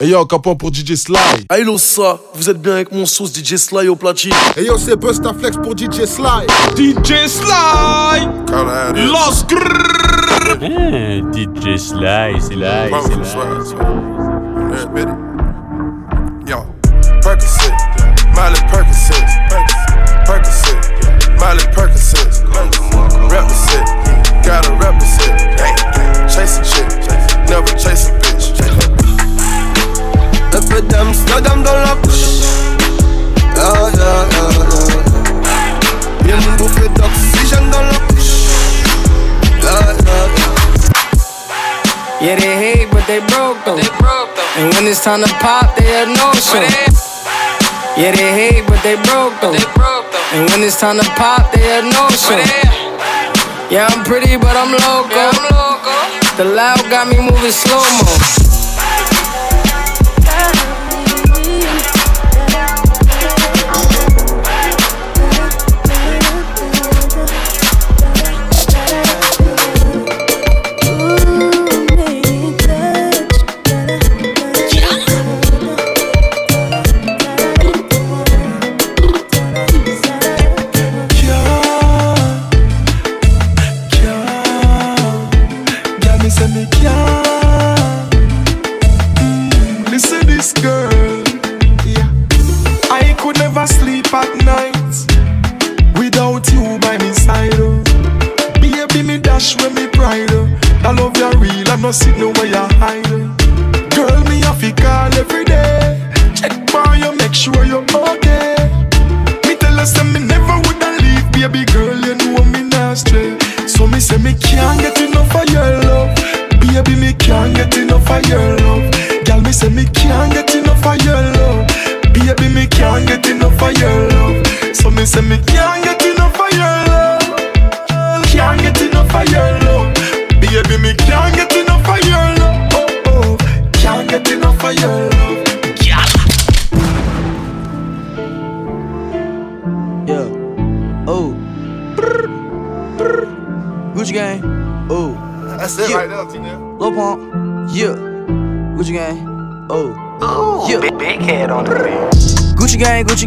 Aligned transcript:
Hey 0.00 0.10
yo, 0.10 0.26
capon 0.26 0.56
pour 0.56 0.74
DJ 0.74 0.96
Sly? 0.96 1.46
Hey 1.52 1.64
ça, 1.78 2.18
vous 2.34 2.50
êtes 2.50 2.60
bien 2.60 2.72
avec 2.72 2.90
mon 2.90 3.06
sauce 3.06 3.32
DJ 3.32 3.54
Sly 3.54 3.86
au 3.86 3.94
platine. 3.94 4.32
Hey 4.56 4.66
yo, 4.66 4.76
c'est 4.76 4.96
Bustaflex 4.96 5.56
pour 5.58 5.78
DJ 5.78 6.04
Sly. 6.04 6.48
DJ 6.74 7.28
Sly. 7.28 8.26
Los 9.06 9.44
eh, 10.60 11.22
DJ 11.32 11.78
Sly, 11.78 12.40
c'est 12.40 12.56
là, 12.56 12.88
c'est 13.62 13.76
là. 14.96 15.23
And 44.64 44.72
when 44.72 44.86
it's 44.86 45.04
time 45.04 45.20
to 45.20 45.28
pop, 45.44 45.76
they 45.76 45.84
have 45.92 46.08
no 46.08 46.32
show. 46.40 46.56
Yeah, 48.00 48.16
they 48.16 48.32
hate, 48.32 48.66
but 48.66 48.82
they 48.82 48.96
broke 48.96 49.36
though. 49.44 49.52
They 49.52 49.60
broke 49.76 50.08
though. 50.08 50.32
And 50.32 50.48
when 50.48 50.62
it's 50.62 50.80
time 50.80 50.96
to 50.96 51.04
pop, 51.20 51.52
they 51.52 51.60
have 51.68 51.84
no 51.84 52.08
show. 52.16 52.40
Yeah, 53.68 53.86
I'm 53.92 54.02
pretty, 54.04 54.38
but 54.38 54.56
I'm 54.56 54.72
loco. 54.72 55.12
Yeah, 55.12 55.32
I'm 55.36 55.42
loco. 55.52 55.92
The 56.38 56.44
loud 56.48 56.80
got 56.88 57.08
me 57.08 57.20
moving 57.20 57.52
slow 57.52 57.76
mo. 57.76 58.53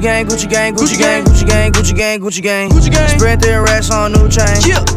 gang, 0.08 0.26
Gucci 0.26 0.50
gang, 0.50 0.74
Gucci 0.74 0.98
gang, 0.98 1.24
Gucci 1.26 1.46
gang, 1.46 1.72
Gucci 1.74 1.94
gang, 1.94 2.22
Gucci 2.22 2.42
gang. 2.42 2.70
Gucci 2.70 2.92
gang. 2.92 3.20
Spread 3.20 3.42
their 3.42 3.62
racks 3.62 3.92
on 3.92 4.14
new 4.14 4.30
chain. 4.30 4.56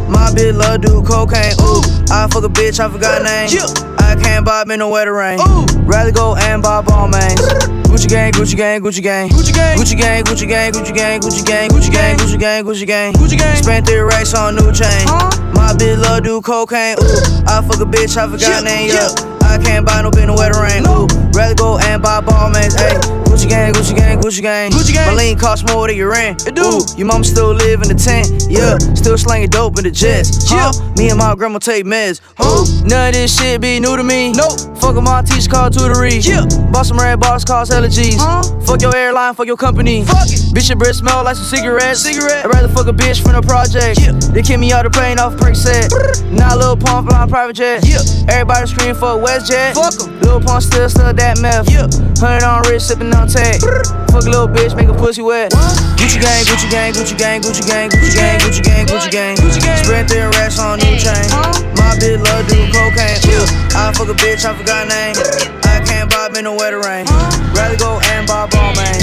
My 0.08 0.30
bitch 0.30 0.54
love 0.54 0.82
do 0.82 1.02
cocaine. 1.02 1.54
Ooh. 1.58 1.82
I 2.14 2.28
fuck 2.30 2.44
a 2.44 2.48
bitch, 2.48 2.78
I 2.78 2.88
forgot 2.88 3.22
name. 3.22 3.50
I 3.98 4.14
can't 4.22 4.44
bob 4.44 4.70
in 4.70 4.78
the 4.78 4.86
wetter 4.86 5.12
rain. 5.12 5.40
Ooh. 5.40 5.66
Rather 5.82 6.12
go 6.12 6.36
and 6.36 6.62
buy 6.62 6.82
Balmains. 6.82 7.42
Gucci 7.90 8.08
gang, 8.08 8.32
Gucci 8.32 8.56
gang, 8.56 8.80
Gucci 8.80 9.02
gang. 9.02 9.28
Gucci 9.30 9.52
gang, 9.52 9.76
Gucci 9.76 9.96
gang, 9.96 10.22
Gucci 10.24 10.46
gang, 10.48 10.72
Gucci 10.72 10.94
gang, 10.94 11.20
Gucci 11.20 11.44
gang, 11.44 11.70
Gucci 11.70 11.90
gang, 11.90 12.16
Gucci 12.16 12.38
gang, 12.38 12.64
Gucci 12.64 12.86
gang. 12.86 13.12
Gucci 13.14 13.38
gang. 13.38 13.56
Spent 13.56 13.86
their 13.86 14.06
racks 14.06 14.32
on 14.34 14.54
new 14.54 14.70
chain. 14.70 15.06
My 15.58 15.74
bitch 15.74 15.98
love 15.98 16.22
do 16.22 16.40
cocaine. 16.40 16.94
Ooh. 17.02 17.50
I 17.50 17.66
fuck 17.66 17.80
a 17.80 17.84
bitch, 17.84 18.16
I 18.16 18.30
forgot 18.30 18.62
name. 18.62 18.90
Yeah. 18.90 19.08
I 19.42 19.58
can't 19.58 19.84
buy 19.84 20.02
no 20.02 20.12
bin 20.12 20.28
the 20.28 20.34
wetter 20.34 20.62
rain. 20.62 20.86
Ooh. 20.86 21.08
Rather 21.34 21.56
go 21.56 21.78
and 21.78 22.00
buy 22.00 22.20
Balmains. 22.20 22.76
Ayy. 22.76 23.19
Gucci 23.30 23.48
gang, 23.48 23.72
Gucci 23.72 23.94
gang, 23.94 24.18
Gucci 24.18 24.42
gang. 24.42 24.70
Gucci 24.72 24.92
gang. 24.92 25.06
My 25.06 25.22
lean 25.22 25.38
cost 25.38 25.68
more 25.68 25.86
than 25.86 25.96
your 25.96 26.10
rent. 26.10 26.48
It 26.48 26.56
do. 26.56 26.62
Ooh, 26.62 26.80
your 26.96 27.06
mama 27.06 27.22
still 27.22 27.54
live 27.54 27.80
in 27.80 27.88
the 27.88 27.94
tent. 27.94 28.26
Yeah, 28.50 28.76
still 28.94 29.16
slanging 29.16 29.50
dope 29.50 29.78
in 29.78 29.84
the 29.84 29.90
jets. 29.90 30.50
Yeah, 30.50 30.72
me 30.96 31.10
and 31.10 31.18
my 31.18 31.36
grandma 31.36 31.60
take 31.60 31.84
meds. 31.84 32.20
Huh? 32.36 32.66
None 32.84 33.08
of 33.08 33.14
this 33.14 33.38
shit 33.38 33.60
be 33.60 33.78
new 33.78 33.96
to 33.96 34.02
me. 34.02 34.32
Nope. 34.32 34.58
Fuck 34.80 34.96
my 34.96 35.22
teacher 35.22 35.48
called 35.48 35.72
tutory. 35.72 36.18
Yeah. 36.26 36.44
Bought 36.72 36.86
some 36.86 36.98
red 36.98 37.20
bars 37.20 37.44
cost 37.44 37.70
allergies. 37.70 38.16
Huh? 38.18 38.42
Fuck 38.66 38.82
your 38.82 38.96
airline, 38.96 39.34
fuck 39.34 39.46
your 39.46 39.56
company. 39.56 40.04
Fuck 40.04 40.26
it. 40.26 40.40
Bitch, 40.50 40.68
your 40.68 40.76
breath 40.76 40.96
smell 40.96 41.22
like 41.22 41.36
some 41.36 41.46
cigarettes. 41.46 42.00
Cigarette. 42.02 42.44
I'd 42.44 42.52
rather 42.52 42.68
fuck 42.68 42.88
a 42.88 42.92
bitch 42.92 43.22
from 43.22 43.32
the 43.32 43.42
project. 43.42 44.00
Yeah. 44.00 44.12
They 44.34 44.42
kick 44.42 44.58
me 44.58 44.72
out 44.72 44.82
the 44.82 44.90
plane 44.90 45.20
off 45.20 45.36
prick 45.36 45.54
set. 45.54 45.92
Now 46.32 46.56
Lil 46.56 46.76
Pump 46.76 47.08
flying 47.08 47.28
private 47.30 47.54
jet. 47.54 47.86
Yeah. 47.86 48.02
Everybody 48.28 48.66
scream 48.66 48.94
for 48.94 49.14
WestJet. 49.22 49.74
Fuck 49.74 50.02
em. 50.02 50.20
Lil 50.20 50.40
Pump 50.40 50.62
still 50.62 50.88
still 50.88 51.12
that 51.12 51.38
meth. 51.40 51.70
Yeah. 51.70 51.86
Hundred 52.18 52.44
on 52.44 52.62
wrist, 52.68 52.88
sipping 52.88 53.14
on 53.14 53.19
Dante. 53.26 54.09
Fuck 54.10 54.26
a 54.26 54.30
little 54.30 54.48
bitch, 54.48 54.74
make 54.74 54.88
a 54.88 54.92
pussy 54.92 55.22
wet. 55.22 55.52
Gucci 55.94 56.20
gang, 56.20 56.44
Gucci 56.44 56.68
gang, 56.70 56.92
Gucci 56.92 57.16
gang, 57.16 57.40
Gucci 57.40 57.64
gang, 57.66 57.88
Gucci 57.90 58.14
gang, 58.14 58.38
Gucci 58.40 58.62
gang, 58.62 58.86
Gucci 58.86 59.10
gang. 59.10 59.36
Gucci 59.36 59.62
gang. 59.62 59.84
Spread 59.84 60.08
their 60.08 60.30
racks 60.30 60.58
on 60.58 60.78
new 60.80 60.96
chain. 60.98 61.30
My 61.78 61.94
bitch 61.94 62.18
love 62.18 62.46
do 62.48 62.58
cocaine. 62.74 63.22
I 63.74 63.92
fuck 63.94 64.08
a 64.08 64.14
bitch, 64.14 64.44
I 64.44 64.54
forgot 64.58 64.88
name. 64.88 65.14
I 65.62 65.80
can't 65.86 66.10
buy 66.10 66.28
me 66.34 66.42
no 66.42 66.54
wetter 66.56 66.80
rain. 66.80 67.06
Rather 67.54 67.76
go 67.76 68.00
and 68.10 68.26
buy 68.26 68.48
Balmain. 68.48 68.98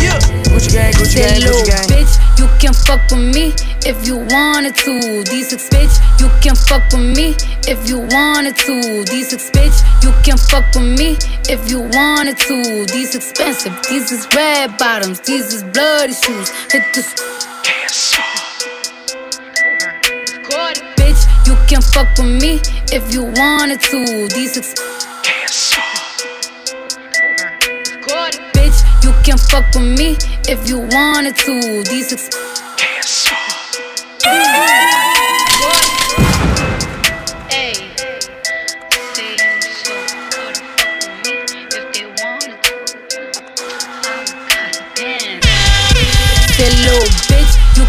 Gucci 0.52 0.72
gang, 0.74 0.92
Gucci 0.94 1.16
gang, 1.16 1.40
Gucci 1.40 1.66
gang. 1.66 1.88
Bitch, 1.88 2.14
you 2.38 2.48
can 2.60 2.74
fuck 2.74 3.00
with 3.10 3.34
me 3.34 3.54
if 3.86 4.06
you 4.06 4.18
wanted 4.18 4.76
to. 4.76 5.24
These 5.24 5.50
six 5.50 5.70
bitch, 5.70 5.96
you 6.20 6.30
can 6.42 6.56
fuck 6.56 6.84
with 6.92 7.16
me 7.16 7.36
if 7.68 7.88
you 7.88 8.00
wanted 8.12 8.58
to. 8.58 9.06
These 9.06 9.30
six 9.30 9.50
bitch, 9.52 9.78
you 10.04 10.12
can 10.24 10.38
fuck 10.38 10.66
with 10.76 11.00
me 11.00 11.18
if 11.48 11.70
you 11.70 11.82
wanted 11.94 12.38
to. 12.38 12.86
These 12.92 13.16
expensive, 13.16 13.74
these 13.90 14.12
is 14.12 14.28
red 14.36 14.78
bottoms, 14.98 15.20
these 15.22 15.54
is 15.54 15.64
bloody 15.64 16.14
shoes. 16.14 16.50
Hit 16.72 16.84
this. 16.94 17.14
Bitch, 20.98 21.22
you 21.48 21.56
can 21.68 21.82
fuck 21.82 22.08
with 22.18 22.42
me 22.42 22.60
if 22.92 23.14
you 23.14 23.24
wanted 23.24 23.80
to. 23.82 24.28
These 24.36 24.58
ex- 24.58 24.74
Bitch, 28.56 28.80
you 29.04 29.14
can 29.24 29.38
fuck 29.38 29.66
with 29.76 30.00
me 30.00 30.18
if 30.50 30.68
you 30.68 30.80
wanted 30.80 31.36
to. 31.36 31.84
These 31.84 32.14
ex- 32.14 32.30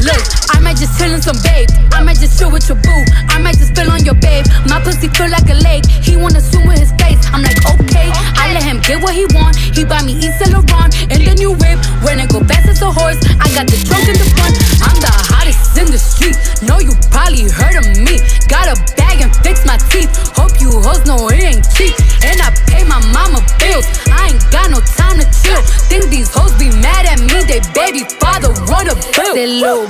Look, 0.00 0.24
I 0.56 0.60
might 0.60 0.80
just 0.80 0.96
chill 0.96 1.12
in 1.12 1.20
some 1.20 1.36
babe. 1.44 1.68
I 1.92 2.02
might 2.02 2.16
just 2.16 2.38
chill 2.38 2.50
with 2.50 2.68
your 2.68 2.80
boo. 2.80 3.04
I 3.28 3.36
might 3.36 3.60
just 3.60 3.76
spill 3.76 3.90
on 3.92 4.04
your 4.04 4.16
babe. 4.16 4.46
My 4.64 4.80
pussy 4.80 5.08
feel 5.12 5.28
like 5.28 5.48
a 5.52 5.58
lake. 5.60 5.84
He 5.84 6.16
wanna 6.16 6.40
swim 6.40 6.66
with 6.68 6.80
his 6.80 6.92
face. 6.96 7.20
I'm 7.32 7.42
like, 7.44 7.60
okay. 7.68 8.08
I 8.40 8.56
let 8.56 8.64
him 8.64 8.80
get 8.80 9.02
what 9.04 9.12
he 9.12 9.28
want. 9.36 9.56
He 9.56 9.84
buy 9.84 10.00
me 10.00 10.16
Yves 10.16 10.40
Saint 10.40 10.56
Laurent 10.56 10.96
and 11.12 11.20
the 11.20 11.34
new 11.36 11.52
whip. 11.52 11.76
When 12.00 12.16
it 12.16 12.32
go 12.32 12.40
fast 12.48 12.68
as 12.68 12.80
a 12.80 12.90
horse, 12.90 13.20
I 13.44 13.52
got 13.52 13.68
the 13.68 13.76
trunk 13.84 14.08
in 14.08 14.16
the 14.16 14.28
front. 14.40 14.56
I'm 14.80 14.96
the 15.04 15.12
hottest 15.12 15.76
in 15.76 15.92
the 15.92 16.00
street. 16.00 16.36
Know 16.64 16.80
you 16.80 16.96
probably 17.12 17.44
heard 17.52 17.76
of 17.76 17.84
me. 18.00 18.24
Got 18.48 18.72
a 18.72 18.76
bag 18.96 19.20
and 19.20 19.32
fix 19.44 19.68
my 19.68 19.76
teeth. 19.92 20.08
Hope 20.32 20.56
you 20.64 20.72
hoes 20.80 21.04
know 21.04 21.28
it 21.28 21.44
ain't 21.44 21.68
cheap. 21.76 21.92
And 22.24 22.40
I 22.40 22.48
pay 22.64 22.88
my 22.88 23.04
mama 23.12 23.44
bills. 23.60 23.84
I 24.08 24.32
ain't 24.32 24.44
got 24.48 24.72
no 24.72 24.80
time 24.96 25.20
to 25.20 25.26
chill. 25.44 25.60
Think 25.92 26.08
these 26.08 26.32
hoes 26.32 26.56
be 26.56 26.72
mad 26.80 27.04
at 27.04 27.20
me. 27.20 27.44
They 27.44 27.60
baby 27.76 28.08
father 28.16 28.48
run 28.64 28.88
a 28.88 28.96
bill. 29.12 29.36
Say 29.36 29.46
little 29.46 29.89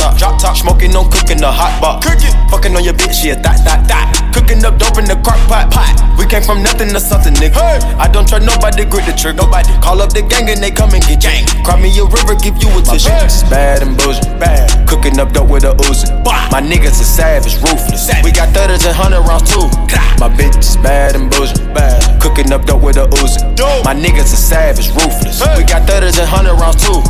top, 0.00 0.16
drop 0.16 0.40
top, 0.40 0.56
smoking 0.56 0.96
on 0.96 1.04
cooking 1.12 1.36
the 1.36 1.50
hot 1.52 1.76
pot. 1.76 2.00
Cooking, 2.00 2.32
fucking 2.48 2.72
on 2.72 2.82
your 2.82 2.96
bitch, 2.96 3.20
yeah, 3.20 3.36
that, 3.36 3.60
that, 3.68 3.84
that. 3.84 4.08
Cooking 4.32 4.64
up 4.64 4.80
dope 4.80 4.96
in 4.96 5.04
the 5.04 5.20
crock 5.20 5.38
pot, 5.44 5.68
pot. 5.68 5.92
We 6.16 6.24
came 6.24 6.42
from 6.42 6.64
nothing 6.64 6.88
to 6.96 7.00
something, 7.00 7.34
nigga. 7.36 7.60
I 8.00 8.08
don't 8.08 8.26
trust 8.26 8.48
nobody, 8.48 8.88
grip 8.88 9.04
the 9.04 9.12
trick, 9.12 9.36
nobody. 9.36 9.68
Call 9.84 10.00
up 10.00 10.16
the 10.16 10.24
gang 10.24 10.48
and 10.48 10.62
they 10.62 10.72
come 10.72 10.96
and 10.96 11.04
get 11.04 11.20
gang. 11.20 11.44
Cry 11.62 11.76
me 11.76 11.92
a 12.00 12.04
river, 12.08 12.32
give 12.40 12.56
you 12.64 12.72
a 12.72 12.80
tissue. 12.80 13.12
It's 13.20 13.44
bad 13.52 13.84
and 13.84 13.96
bullshit, 13.96 14.32
bad. 14.40 14.72
Cooking 14.88 15.20
up 15.20 15.36
dope 15.36 15.52
with 15.52 15.68
a 15.68 15.76
Uzi. 15.84 16.08
My 16.50 16.64
niggas 16.64 16.96
are 16.98 17.08
savage, 17.08 17.60
ruthless. 17.60 18.08
We 18.24 18.32
got 18.32 18.48
thudders 18.56 18.88
and 18.88 18.96
hundred 18.96 19.22
rounds 19.28 19.52
too. 19.52 19.68
My 20.16 20.32
bitch 20.32 20.56
is 20.58 20.76
bad 20.80 21.14
and 21.14 21.28
bullshit, 21.30 21.60
bad. 21.76 22.00
Cooking 22.20 22.52
up 22.52 22.64
dope 22.64 22.82
with 22.82 22.96
a 22.96 23.04
Uzi. 23.20 23.44
My 23.84 23.92
niggas 23.92 24.32
are 24.32 24.44
savage, 24.48 24.88
ruthless. 24.96 25.44
We 25.56 25.64
got 25.68 25.84
thudders 25.84 26.16
and 26.18 26.28
hundred 26.28 26.56
rounds 26.56 26.80
too. 26.80 27.04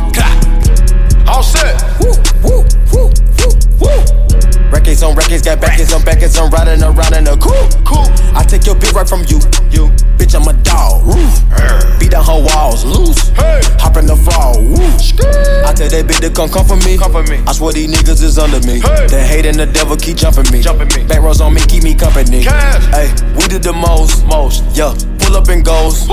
All 1.27 1.43
set. 1.43 1.79
Woo, 2.01 2.11
woo, 2.43 2.63
woo, 2.93 3.09
woo, 3.39 3.51
woo. 3.79 4.21
Records 4.71 5.03
on 5.03 5.15
records, 5.15 5.41
got 5.41 5.59
backers 5.59 5.91
on 5.93 6.03
backers, 6.03 6.37
I'm 6.37 6.49
riding 6.49 6.83
around 6.83 7.13
in 7.13 7.27
a 7.27 7.37
coupe. 7.37 7.83
Cool. 7.85 8.07
I 8.33 8.43
take 8.47 8.65
your 8.65 8.75
bitch 8.75 8.93
right 8.93 9.07
from 9.07 9.21
you. 9.27 9.39
You. 9.69 9.91
Bitch, 10.17 10.33
I'm 10.35 10.47
a 10.47 10.53
dog. 10.63 11.05
Roof. 11.05 11.99
Beat 11.99 12.11
down 12.11 12.23
her 12.23 12.41
walls 12.41 12.85
loose. 12.85 13.29
Hey. 13.29 13.59
Hop 13.79 13.97
in 13.97 14.05
the 14.05 14.15
fall. 14.15 14.61
Woo. 14.61 14.79
I 15.67 15.73
tell 15.73 15.89
that 15.89 16.05
bitch 16.07 16.21
to 16.21 16.29
come 16.29 16.49
come 16.49 16.65
for 16.65 16.77
me. 16.77 16.97
Come 16.97 17.11
for 17.11 17.23
me. 17.23 17.43
I 17.47 17.51
swear 17.51 17.73
these 17.73 17.91
niggas 17.91 18.23
is 18.23 18.39
under 18.39 18.65
me. 18.65 18.79
Hey. 18.79 19.07
The 19.07 19.21
hate 19.21 19.45
and 19.45 19.59
the 19.59 19.65
devil 19.65 19.97
keep 19.97 20.17
jumping 20.17 20.49
me. 20.51 20.61
Jumping 20.61 20.87
me. 20.95 21.03
Back 21.07 21.21
rows 21.21 21.41
on 21.41 21.53
me, 21.53 21.61
keep 21.67 21.83
me 21.83 21.93
company. 21.93 22.43
Cash. 22.43 22.85
Hey, 22.95 23.11
we 23.35 23.47
did 23.47 23.63
the 23.63 23.73
most. 23.73 24.25
Most. 24.25 24.63
Yeah. 24.75 24.95
Pull 25.31 25.39
up 25.39 25.47
and 25.47 25.63
goes. 25.63 26.09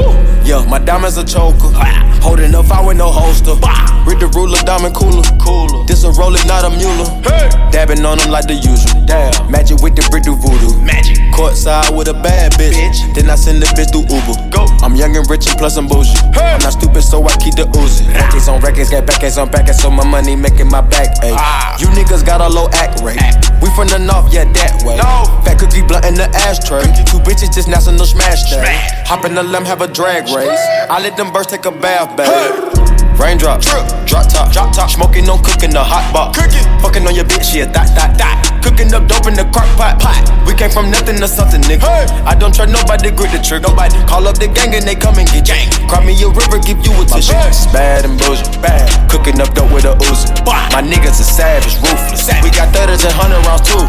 Yeah, 0.46 0.64
my 0.70 0.78
diamonds 0.78 1.16
a 1.16 1.24
choker. 1.24 1.74
Holding 2.22 2.54
up, 2.54 2.70
I 2.70 2.86
with 2.86 2.98
no 2.98 3.10
holster. 3.10 3.58
Read 4.06 4.22
the 4.22 4.30
ruler, 4.30 4.62
diamond 4.62 4.94
cooler. 4.94 5.26
Cooler. 5.42 5.82
This 5.86 6.04
a 6.04 6.12
roller, 6.14 6.38
not 6.46 6.62
a 6.62 6.70
mule. 6.70 7.02
Hey. 7.26 7.50
Dabbing 7.74 8.06
on 8.06 8.18
them 8.18 8.30
like 8.30 8.46
the 8.46 8.54
usual. 8.54 8.94
Damn. 9.10 9.50
Magic 9.50 9.82
with 9.82 9.98
the 9.98 10.06
brick 10.14 10.22
do 10.22 10.38
voodoo. 10.38 10.70
Magic. 10.86 11.18
Courtside 11.34 11.90
with 11.98 12.06
a 12.06 12.14
bad 12.14 12.52
bitch. 12.54 12.78
bitch. 12.78 13.14
Then 13.14 13.28
I 13.28 13.34
send 13.34 13.58
the 13.58 13.66
bitch 13.74 13.90
through 13.90 14.06
Uber. 14.06 14.38
Go. 14.54 14.70
I'm 14.86 14.94
young 14.94 15.16
and 15.18 15.26
rich 15.26 15.50
and 15.50 15.58
plus 15.58 15.76
I'm 15.76 15.90
bougie. 15.90 16.14
Hey. 16.30 16.54
I'm 16.54 16.62
not 16.62 16.78
stupid, 16.78 17.02
so 17.02 17.18
I 17.26 17.34
keep 17.42 17.58
the 17.58 17.66
Uzi. 17.74 18.06
Records 18.14 18.46
on 18.46 18.62
records, 18.62 18.90
got 18.90 19.02
backers 19.04 19.36
on 19.36 19.50
backers, 19.50 19.82
so 19.82 19.90
my 19.90 20.06
money 20.06 20.36
making 20.36 20.70
my 20.70 20.80
back 20.80 21.10
ache. 21.26 21.34
Ah. 21.34 21.74
You 21.82 21.90
niggas 21.90 22.24
got 22.24 22.40
a 22.40 22.46
low 22.46 22.70
act 22.70 23.02
rate. 23.02 23.18
Act. 23.18 23.50
We 23.62 23.66
from 23.74 23.88
the 23.90 23.98
north, 23.98 24.32
yeah, 24.32 24.46
that 24.46 24.82
way. 24.86 24.94
No. 24.94 25.26
Fat 25.42 25.58
cookie 25.58 25.82
blunt 25.82 26.06
in 26.06 26.14
the 26.14 26.30
ashtray. 26.46 26.86
Cookie. 26.86 27.02
Two 27.10 27.18
bitches 27.26 27.50
just 27.50 27.66
national 27.66 28.06
smash. 28.06 28.46
Smash. 28.46 29.07
Hop 29.08 29.24
in 29.24 29.34
the 29.34 29.42
limb, 29.42 29.64
have 29.64 29.80
a 29.80 29.88
drag 29.88 30.24
race. 30.24 30.60
I 30.90 31.00
let 31.02 31.16
them 31.16 31.32
birds 31.32 31.46
take 31.46 31.64
a 31.64 31.70
bath, 31.70 32.14
babe. 32.14 32.97
Hey. 33.18 33.34
Raindrop, 33.34 33.60
drop 34.06 34.30
top, 34.30 34.52
drop 34.52 34.74
top, 34.74 34.90
smoking 34.90 35.28
on 35.28 35.42
cooking 35.42 35.70
the 35.70 35.82
hot 35.82 36.06
pot. 36.14 36.34
Cooking, 36.34 36.62
fucking 36.78 37.02
on 37.06 37.14
your 37.14 37.26
bitch, 37.26 37.54
yeah, 37.54 37.66
that, 37.66 37.90
that, 37.98 38.14
that. 38.16 38.38
Cooking 38.62 38.94
up 38.94 39.10
dope 39.10 39.26
in 39.26 39.34
the 39.34 39.44
crock 39.50 39.66
pot, 39.74 39.98
pot. 39.98 40.22
We 40.46 40.54
came 40.54 40.70
from 40.70 40.90
nothing 40.90 41.18
to 41.18 41.28
something, 41.28 41.60
nigga. 41.66 41.82
Hey. 41.82 42.06
I 42.22 42.34
don't 42.34 42.54
trust 42.54 42.70
nobody, 42.70 43.10
to 43.10 43.14
grip 43.14 43.34
the 43.34 43.42
trick, 43.42 43.62
nobody. 43.66 43.98
Call 44.06 44.26
up 44.26 44.38
the 44.38 44.46
gang 44.46 44.74
and 44.74 44.86
they 44.86 44.94
come 44.94 45.18
and 45.18 45.26
get 45.28 45.44
gang. 45.44 45.66
Cry 45.90 46.00
me 46.06 46.14
a 46.22 46.30
river, 46.30 46.62
give 46.62 46.78
you 46.86 46.94
a 46.94 47.04
tissue. 47.04 47.34
It's 47.46 47.66
bad 47.74 48.06
and 48.06 48.14
bullshit, 48.18 48.54
bad. 48.62 48.86
Cooking 49.10 49.42
up 49.42 49.50
dope 49.54 49.70
with 49.74 49.84
a 49.84 49.98
Uzi. 49.98 50.30
My 50.72 50.80
niggas 50.80 51.18
are 51.18 51.26
savage, 51.26 51.74
ruthless. 51.82 52.30
We 52.40 52.54
got 52.54 52.70
thudders 52.70 53.02
and 53.02 53.14
hundred 53.14 53.42
rounds 53.44 53.66
too. 53.66 53.82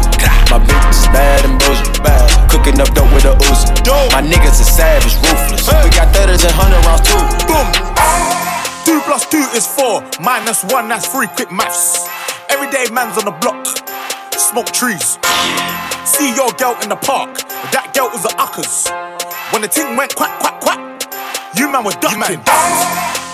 My 0.50 0.58
bitch 0.58 0.86
is 0.90 1.06
bad 1.14 1.46
and 1.46 1.54
bullshit, 1.58 2.02
bad. 2.02 2.26
Cooking 2.50 2.82
up 2.82 2.90
dope 2.98 3.10
with 3.14 3.30
a 3.30 3.34
Uzi. 3.46 3.70
My 4.10 4.22
niggas 4.22 4.58
are 4.58 4.68
savage, 4.68 5.14
ruthless. 5.22 5.64
We 5.86 5.90
got 5.94 6.10
thudders 6.12 6.42
and 6.42 6.54
hundred 6.54 6.82
rounds 6.84 7.06
too. 7.06 7.22
Boom. 7.46 8.59
Two 8.84 9.00
plus 9.02 9.26
two 9.26 9.44
is 9.54 9.66
four, 9.66 10.02
minus 10.20 10.64
one, 10.64 10.88
that's 10.88 11.06
three. 11.06 11.26
Quick 11.28 11.52
maths. 11.52 12.08
Everyday 12.48 12.92
man's 12.92 13.18
on 13.18 13.24
the 13.24 13.36
block, 13.40 13.66
smoke 14.36 14.70
trees. 14.72 15.18
See 16.04 16.34
your 16.34 16.50
girl 16.58 16.76
in 16.82 16.88
the 16.88 16.96
park, 16.96 17.38
that 17.72 17.92
girl 17.94 18.10
was 18.10 18.24
a 18.24 18.32
uckers. 18.40 18.90
When 19.52 19.62
the 19.62 19.68
ting 19.68 19.96
went 19.96 20.14
quack, 20.14 20.38
quack, 20.40 20.60
quack, 20.60 20.80
you 21.56 21.70
man 21.70 21.84
were 21.84 21.96
ducking. 22.02 22.42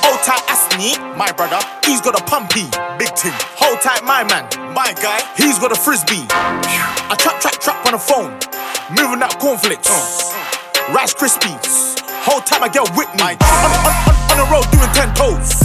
Hold 0.04 0.20
tight, 0.22 0.44
Asney, 0.46 0.94
my 1.16 1.32
brother, 1.32 1.58
he's 1.84 2.00
got 2.00 2.14
a 2.18 2.24
pumpy, 2.24 2.68
big 2.98 3.14
ting. 3.16 3.34
Hold 3.56 3.80
tight, 3.80 4.04
my 4.04 4.24
man, 4.24 4.44
my 4.74 4.92
guy, 5.02 5.20
he's 5.36 5.58
got 5.58 5.72
a 5.72 5.76
frisbee. 5.76 6.26
I 6.30 7.16
trap, 7.18 7.40
trap, 7.40 7.58
trap 7.60 7.86
on 7.86 7.92
the 7.92 7.98
phone, 7.98 8.32
moving 8.94 9.20
that 9.20 9.36
cornflakes, 9.40 9.90
Rice 10.92 11.14
Krispies. 11.14 11.95
Whole 12.26 12.42
time 12.42 12.66
I 12.66 12.68
get 12.68 12.82
with 12.98 13.06
me. 13.14 13.38
On, 13.38 13.70
on, 13.70 13.86
on, 13.86 14.14
on 14.34 14.36
the 14.42 14.46
road 14.50 14.66
doing 14.74 14.90
ten 14.90 15.14
toes. 15.14 15.62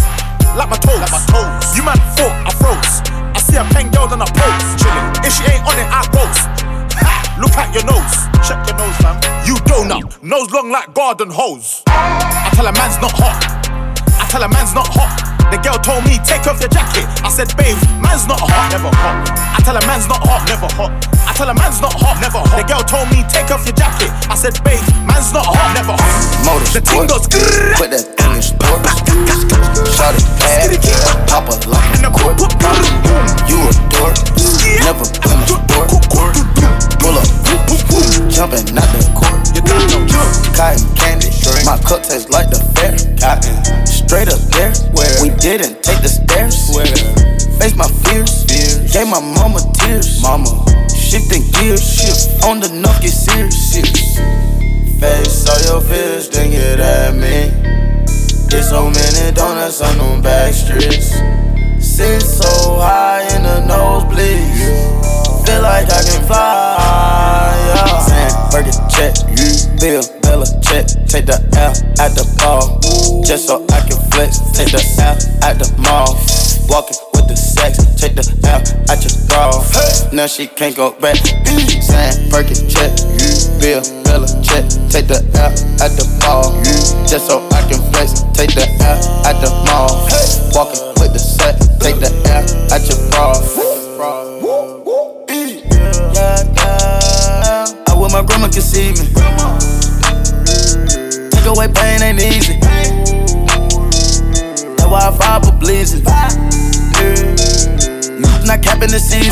Like 0.53 0.69
my 0.69 0.77
toes. 0.77 1.01
Like 1.01 1.09
my 1.09 1.23
toes. 1.25 1.73
You 1.73 1.81
man 1.81 1.97
thought 2.13 2.37
I 2.45 2.53
froze. 2.53 3.01
I 3.33 3.39
see 3.41 3.57
a 3.57 3.65
pen 3.73 3.89
girl 3.89 4.05
on 4.05 4.21
a 4.21 4.29
pose. 4.29 4.67
Chilling. 4.77 5.09
If 5.25 5.33
she 5.33 5.43
ain't 5.49 5.65
on 5.65 5.73
it, 5.81 5.89
I. 5.89 6.05
Ha! 7.01 7.37
Look 7.41 7.57
at 7.57 7.73
your 7.73 7.85
nose. 7.85 8.13
Check 8.45 8.61
your 8.69 8.77
nose, 8.77 8.95
fam. 9.01 9.17
You 9.45 9.55
donut. 9.65 10.21
Nose 10.21 10.51
long 10.51 10.69
like 10.69 10.93
garden 10.93 11.29
hose. 11.31 11.81
I 11.87 12.51
tell 12.53 12.67
a 12.67 12.73
man's 12.73 13.01
not 13.01 13.11
hot. 13.11 13.41
I 14.21 14.27
tell 14.29 14.43
a 14.43 14.49
man's 14.49 14.75
not 14.75 14.87
hot. 14.87 15.30
The 15.51 15.59
girl 15.59 15.75
told 15.83 16.07
me, 16.07 16.15
take 16.23 16.47
off 16.47 16.63
your 16.63 16.71
jacket. 16.71 17.03
I 17.21 17.29
said, 17.29 17.51
babe, 17.59 17.75
man's 17.99 18.23
not 18.23 18.39
hot, 18.39 18.71
never 18.71 18.87
hot. 18.87 19.27
I 19.51 19.59
tell 19.59 19.75
a 19.75 19.83
man's 19.83 20.07
not 20.07 20.23
hot, 20.23 20.47
never 20.47 20.71
hot. 20.79 20.95
I 21.27 21.35
tell 21.35 21.51
a 21.51 21.55
man's 21.55 21.83
not 21.83 21.91
hot, 21.91 22.23
never 22.23 22.39
hot. 22.39 22.55
The 22.55 22.63
girl 22.63 22.79
told 22.87 23.11
me, 23.11 23.27
take 23.27 23.51
off 23.51 23.67
your 23.67 23.75
jacket. 23.75 24.07
I 24.31 24.35
said, 24.39 24.55
babe, 24.63 24.79
man's 25.03 25.35
not 25.35 25.43
hot, 25.43 25.75
never 25.75 25.91
hot. 25.91 26.23
Motor 26.47 26.71
the 26.71 26.81
ting 26.81 27.03
goes 27.03 27.27
Put 27.75 27.91
that 27.91 28.07
thing 28.15 28.31
in 28.31 28.43
sport. 28.43 28.79
Shot 29.91 30.15
it 30.15 30.23
bad, 30.39 30.71
pop 31.27 31.51
a 31.51 31.55
lock 31.67 31.83
in 31.99 32.07
court. 32.15 32.39
You 33.51 33.59
a 33.59 33.71
dork, 33.91 34.15
never 34.87 35.03
been 35.19 35.35
a 35.35 35.47
sport. 35.51 35.91
Pull 37.03 37.19
up, 37.19 37.27
jumping 38.31 38.71
out 38.79 38.87
the 38.95 39.03
court. 39.11 39.35
Cotton 40.55 40.87
candy, 40.95 41.27
my 41.67 41.75
cup 41.83 42.07
tastes 42.07 42.31
like 42.31 42.47
the 42.47 42.59
fair. 42.71 42.95
Cotton, 43.19 43.59
straight 44.11 44.27
up 44.27 44.43
there. 44.51 44.73
Where 44.91 45.23
we 45.23 45.29
didn't 45.39 45.81
take 45.83 46.03
the 46.03 46.11
stairs. 46.11 46.67
Where 46.75 46.85
face 47.55 47.75
my 47.79 47.87
fears. 48.03 48.43
Gave 48.91 49.07
my 49.07 49.23
mama 49.23 49.63
tears. 49.71 50.21
Mama, 50.21 50.51
shifting 50.91 51.47
gears. 51.55 51.79
Shift 51.79 52.43
on 52.43 52.59
the 52.59 52.67
knock, 52.75 52.99
get 52.99 53.15
serious. 53.15 54.19
Face 54.99 55.47
all 55.47 55.61
your 55.63 55.79
fears, 55.87 56.27
then 56.27 56.51
get 56.51 56.81
at 56.81 57.15
me. 57.15 57.55
Get 58.51 58.63
so 58.67 58.91
many 58.91 59.31
donuts 59.31 59.79
on 59.79 59.97
them 59.97 60.21
back 60.21 60.53
streets. 60.53 61.15
Sit 61.79 62.21
so 62.21 62.51
high 62.83 63.23
in 63.31 63.43
the 63.43 63.65
nose 63.65 64.03
nosebleeds. 64.03 65.45
Feel 65.45 65.61
like 65.61 65.87
I 65.87 66.03
can 66.03 66.21
fly. 66.27 67.55
Yeah. 67.63 67.99
Saying, 68.11 68.35
Burger 68.51 68.75
check, 68.91 69.15
Bill, 69.79 70.03
Bella 70.31 70.47
check. 70.63 70.87
Take 71.11 71.25
the 71.27 71.35
L 71.59 71.75
at 71.99 72.15
the 72.15 72.23
ball. 72.39 72.79
Just 73.19 73.47
so 73.51 73.67
I 73.67 73.83
can 73.83 73.99
flex. 74.15 74.39
Take 74.55 74.71
the 74.71 74.79
L 75.03 75.19
at 75.43 75.59
the 75.59 75.67
mall. 75.83 76.15
Walking 76.71 76.95
with 77.11 77.27
the 77.27 77.35
sex. 77.35 77.83
Take 77.99 78.15
the 78.15 78.23
L 78.47 78.63
at 78.87 79.03
your 79.03 79.11
bra. 79.27 79.51
Now 80.15 80.27
she 80.27 80.47
can't 80.47 80.73
go 80.73 80.95
back. 81.03 81.19
Saying, 81.19 82.31
Burger 82.31 82.55
check, 82.71 82.95
Bill, 83.59 83.83
Bella 84.07 84.31
check. 84.39 84.63
Take 84.87 85.11
the 85.11 85.19
L 85.35 85.51
at 85.83 85.91
the 85.99 86.07
ball. 86.23 86.47
Just 87.03 87.27
so 87.27 87.43
I 87.51 87.67
can 87.67 87.83
flex. 87.91 88.23
Take 88.31 88.55
the 88.55 88.63
L 88.87 89.27
at 89.27 89.35
the 89.43 89.51
mall. 89.67 89.99
Walking 90.55 90.95
with 90.95 91.11
the 91.11 91.19
set. 91.19 91.59
Take 91.83 91.99
the 91.99 92.07
L 92.07 92.47
at 92.71 92.87
your 92.87 93.03
bra. 93.11 93.35
I 97.83 97.99
wish 97.99 98.13
my 98.13 98.23
grandma 98.23 98.47
could 98.47 98.63
see 98.63 98.95
me. 98.95 99.80
Take 101.41 101.57
away 101.57 101.67
pain 101.73 102.03
ain't 102.03 102.19
easy. 102.19 102.59
That's 102.59 103.01
why 104.85 105.07
I 105.07 105.17
fire 105.17 105.41
for 105.41 105.57
blazing. 105.57 106.03
Not 108.51 108.67
capping 108.67 108.91
the 108.91 108.99
season. 108.99 109.31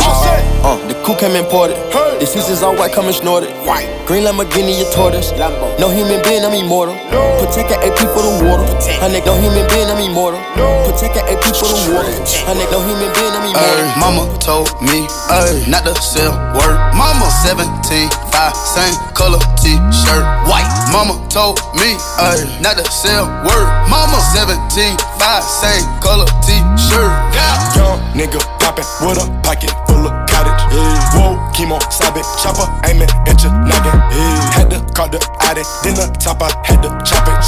Uh, 0.64 0.80
the 0.88 0.96
coup 1.04 1.12
came 1.20 1.36
imported. 1.36 1.76
The 1.92 2.26
seasons 2.26 2.64
all 2.64 2.72
white, 2.80 2.96
coming 2.96 3.12
snorted. 3.12 3.52
White. 3.68 3.92
Green 4.08 4.24
Lamborghini, 4.24 4.80
your 4.80 4.88
tortoise. 4.96 5.36
No 5.76 5.92
human 5.92 6.24
being, 6.24 6.40
I'm 6.40 6.56
immortal. 6.56 6.96
Protect 7.44 7.68
an 7.68 7.84
AP 7.84 8.00
for 8.16 8.24
the 8.24 8.48
water. 8.48 8.64
I 9.04 9.12
nigga, 9.12 9.28
no 9.28 9.36
human 9.36 9.68
being, 9.68 9.92
I'm 9.92 10.00
immortal. 10.00 10.40
Protect 10.88 11.20
an 11.20 11.28
AP 11.36 11.44
for 11.52 11.68
the 11.68 11.80
water. 11.92 12.08
I 12.48 12.56
nigga, 12.56 12.72
no 12.72 12.80
human 12.80 13.12
being, 13.12 13.36
I'm 13.36 13.44
immortal. 13.44 13.60
Ay, 13.60 14.00
mama 14.00 14.24
told 14.40 14.72
me 14.80 15.04
ay, 15.28 15.68
not 15.68 15.84
to 15.84 15.92
sell 16.00 16.32
word. 16.56 16.80
Mama 16.96 17.28
17, 17.44 18.08
5, 18.32 18.56
same 18.56 18.96
color 19.20 19.44
t-shirt, 19.60 20.24
white. 20.48 20.72
Mama 20.96 21.20
told 21.28 21.60
me 21.76 22.00
ay, 22.24 22.40
not 22.64 22.80
to 22.80 22.88
sell 22.88 23.28
word. 23.44 23.68
Mama 23.92 24.16
17, 24.32 24.96
5, 24.96 25.44
same 25.44 25.84
color 26.00 26.28
t-shirt. 26.40 27.12
Yeah. 27.36 27.76
Young 27.76 28.00
nigga 28.16 28.40
poppin' 28.70 28.86
with 29.08 29.18
a 29.18 29.26
pocket 29.42 29.72
full 29.88 30.06
of 30.06 30.14
cottage. 30.30 30.62
Yeah. 30.74 31.18
Whoa, 31.18 31.52
chemo, 31.54 31.80
sabe, 31.92 32.22
chopper, 32.42 32.68
aiming 32.86 33.10
at 33.26 33.42
your 33.42 33.54
noggin. 33.66 33.98
Yeah. 34.14 34.52
Had 34.54 34.70
to 34.70 34.80
call 34.94 35.10
the 35.10 35.20
addy, 35.42 35.64
then 35.84 35.96
the 35.96 36.06
top 36.20 36.42
I 36.42 36.50
had 36.66 36.82
to 36.84 36.90
chop 37.06 37.28
it. 37.28 37.40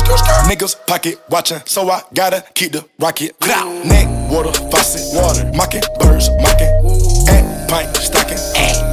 Niggas 0.49 0.75
pocket 0.87 1.21
watching, 1.29 1.61
so 1.65 1.89
I 1.89 2.01
gotta 2.13 2.43
keep 2.55 2.71
the 2.71 2.85
rocket. 2.99 3.35
Neck, 3.85 4.07
water, 4.31 4.53
faucet, 4.71 5.01
water, 5.13 5.45
mocking, 5.53 5.83
birds, 5.99 6.29
mocking. 6.41 6.71
At 7.29 7.69
pint, 7.69 7.95
stocking, 7.97 8.41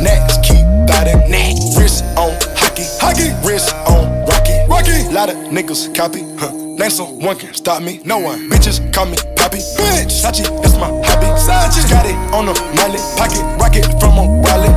next, 0.02 0.44
keep 0.44 0.64
biting. 0.86 1.30
Neck, 1.30 1.56
wrist 1.76 2.04
on 2.16 2.36
hockey, 2.60 2.84
hockey, 3.00 3.32
wrist 3.46 3.74
on. 3.88 4.07
Lot 5.18 5.30
of 5.30 5.50
niggas 5.50 5.92
copy, 5.96 6.22
huh? 6.38 6.54
Name 6.78 6.90
someone 6.90 7.34
can 7.34 7.52
stop 7.52 7.82
me, 7.82 8.00
no 8.04 8.20
one. 8.20 8.48
Bitches 8.48 8.78
call 8.94 9.06
me 9.06 9.16
Poppy, 9.34 9.58
bitch. 9.74 10.14
Sachi, 10.14 10.46
that's 10.62 10.78
my 10.78 10.86
hobby. 11.02 11.26
Sachi, 11.34 11.82
got 11.90 12.06
it 12.06 12.14
on 12.30 12.46
the 12.46 12.54
mallet, 12.78 13.02
pocket 13.18 13.42
rocket 13.58 13.82
from 13.98 14.14
a 14.14 14.24
wallet. 14.46 14.70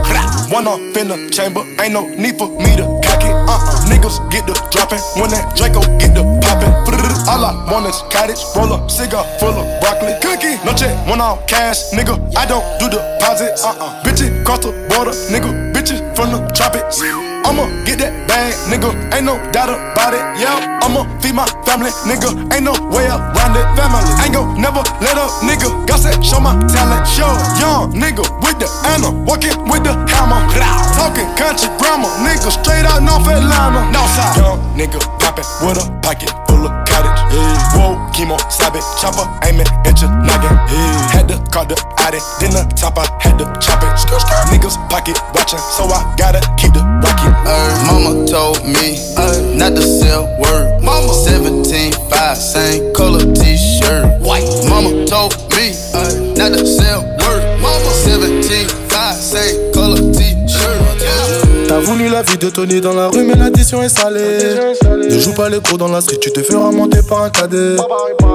One 0.50 0.66
off 0.66 0.82
in 0.98 1.14
the 1.14 1.30
chamber, 1.30 1.62
ain't 1.78 1.94
no 1.94 2.10
need 2.18 2.40
for 2.42 2.50
me 2.58 2.74
to 2.74 2.90
cock 3.06 3.22
it. 3.22 3.38
Uh-uh, 3.38 3.86
niggas 3.86 4.18
get 4.34 4.48
the 4.50 4.58
dropping 4.74 4.98
when 5.22 5.30
that 5.30 5.54
Draco 5.56 5.82
get 6.02 6.18
the 6.18 6.26
popping. 6.42 6.74
All 7.30 7.46
I 7.46 7.54
want 7.70 7.86
is 7.86 8.02
cottage, 8.10 8.42
roll 8.58 8.74
up, 8.74 8.90
cigar 8.90 9.24
full 9.38 9.54
of 9.54 9.66
broccoli, 9.80 10.18
cookie. 10.26 10.58
No 10.66 10.74
check, 10.74 10.90
one 11.06 11.22
off 11.22 11.46
cash, 11.46 11.94
nigga. 11.94 12.18
I 12.36 12.48
don't 12.48 12.66
do 12.82 12.90
deposits. 12.90 13.64
Uh-uh, 13.64 14.02
bitches 14.02 14.44
cross 14.44 14.66
the 14.66 14.74
border, 14.90 15.14
nigga. 15.30 15.71
Bitches 15.92 16.16
from 16.16 16.32
the 16.32 16.40
tropics. 16.56 17.02
I'ma 17.44 17.68
get 17.86 18.00
that 18.00 18.28
bag, 18.28 18.54
nigga. 18.72 18.92
Ain't 19.14 19.26
no 19.26 19.36
doubt 19.52 19.70
about 19.70 20.14
it. 20.14 20.24
Yeah, 20.40 20.80
I'ma 20.84 21.04
feed 21.20 21.36
my 21.36 21.46
family, 21.66 21.92
nigga. 22.08 22.32
Ain't 22.54 22.64
no 22.64 22.74
way 22.92 23.08
around 23.08 23.56
it. 23.60 23.66
Family, 23.76 24.04
ain't 24.24 24.34
gon' 24.34 24.62
never 24.62 24.84
let 25.04 25.18
up, 25.18 25.32
nigga. 25.44 25.68
God 25.88 26.00
said, 26.00 26.24
show 26.24 26.40
my 26.40 26.56
talent, 26.68 27.08
show. 27.08 27.28
Young 27.60 27.92
nigga 27.92 28.24
with 28.40 28.60
the 28.60 28.70
Anna, 28.88 29.12
walking 29.26 29.58
with 29.68 29.84
the 29.84 29.94
hammer. 30.08 30.40
Talking 30.96 31.28
country 31.36 31.68
grammar, 31.80 32.12
nigga. 32.24 32.52
Straight 32.52 32.86
out 32.86 33.04
North 33.04 33.28
Atlanta. 33.28 33.84
Northside. 33.92 34.38
Young 34.38 34.60
nigga 34.78 35.00
poppin' 35.20 35.46
with 35.66 35.82
a 35.82 35.86
pocket 36.02 36.32
full 36.48 36.68
of. 36.68 36.81
Yeah. 37.32 37.80
Whoa, 37.80 37.96
chemo, 38.12 38.36
it 38.36 38.86
chopper, 39.00 39.26
aiming 39.48 39.68
at 39.88 40.02
your 40.02 40.12
noggin. 40.12 40.52
Yeah. 40.68 41.16
Had 41.16 41.28
to 41.30 41.38
call 41.52 41.66
the 41.66 41.80
addy, 42.00 42.20
then 42.40 42.52
the 42.52 42.64
top 42.76 42.98
I 42.98 43.08
had 43.24 43.40
to 43.40 43.46
chop 43.60 43.84
it. 43.84 43.92
Niggas 44.52 44.76
pocket 44.90 45.18
watching, 45.34 45.60
so 45.60 45.86
I 45.86 46.04
gotta 46.18 46.42
keep 46.58 46.74
the 46.74 46.84
rocket. 47.00 47.32
Ay, 47.48 47.84
mama 47.88 48.28
told 48.28 48.60
me 48.66 49.00
ay, 49.18 49.56
not 49.56 49.76
to 49.76 49.82
sell 49.82 50.28
word. 50.40 50.82
Mama 50.84 51.14
17, 51.14 51.94
5, 52.10 52.38
same 52.38 52.94
color 52.94 53.24
t-shirt. 53.34 54.22
White. 54.22 54.48
Mama 54.68 55.06
told 55.06 55.34
me 55.56 55.72
ay, 55.96 56.36
not 56.36 56.52
to 56.52 56.66
sell 56.66 57.02
word. 57.02 57.62
Mama 57.62 57.92
17, 58.04 58.68
5, 58.68 59.16
same 59.16 59.56
color 59.56 59.56
t-shirt. 59.56 59.71
T'as 59.71 59.71
voulu 61.82 62.10
la 62.10 62.22
vie 62.22 62.38
de 62.38 62.50
Tony 62.50 62.82
dans 62.82 62.94
la 62.94 63.08
rue, 63.08 63.24
mais 63.24 63.36
l'addition 63.36 63.82
est 63.82 63.90
salée. 63.90 64.40
Ne 65.10 65.20
joue 65.20 65.34
pas 65.34 65.50
les 65.50 65.60
cours 65.60 65.78
dans 65.78 65.88
la 65.88 66.02
street, 66.02 66.18
tu 66.22 66.32
te 66.32 66.42
feras 66.42 66.72
monter 66.72 67.00
par 67.08 67.24
un 67.24 67.30
cadet. 67.30 67.76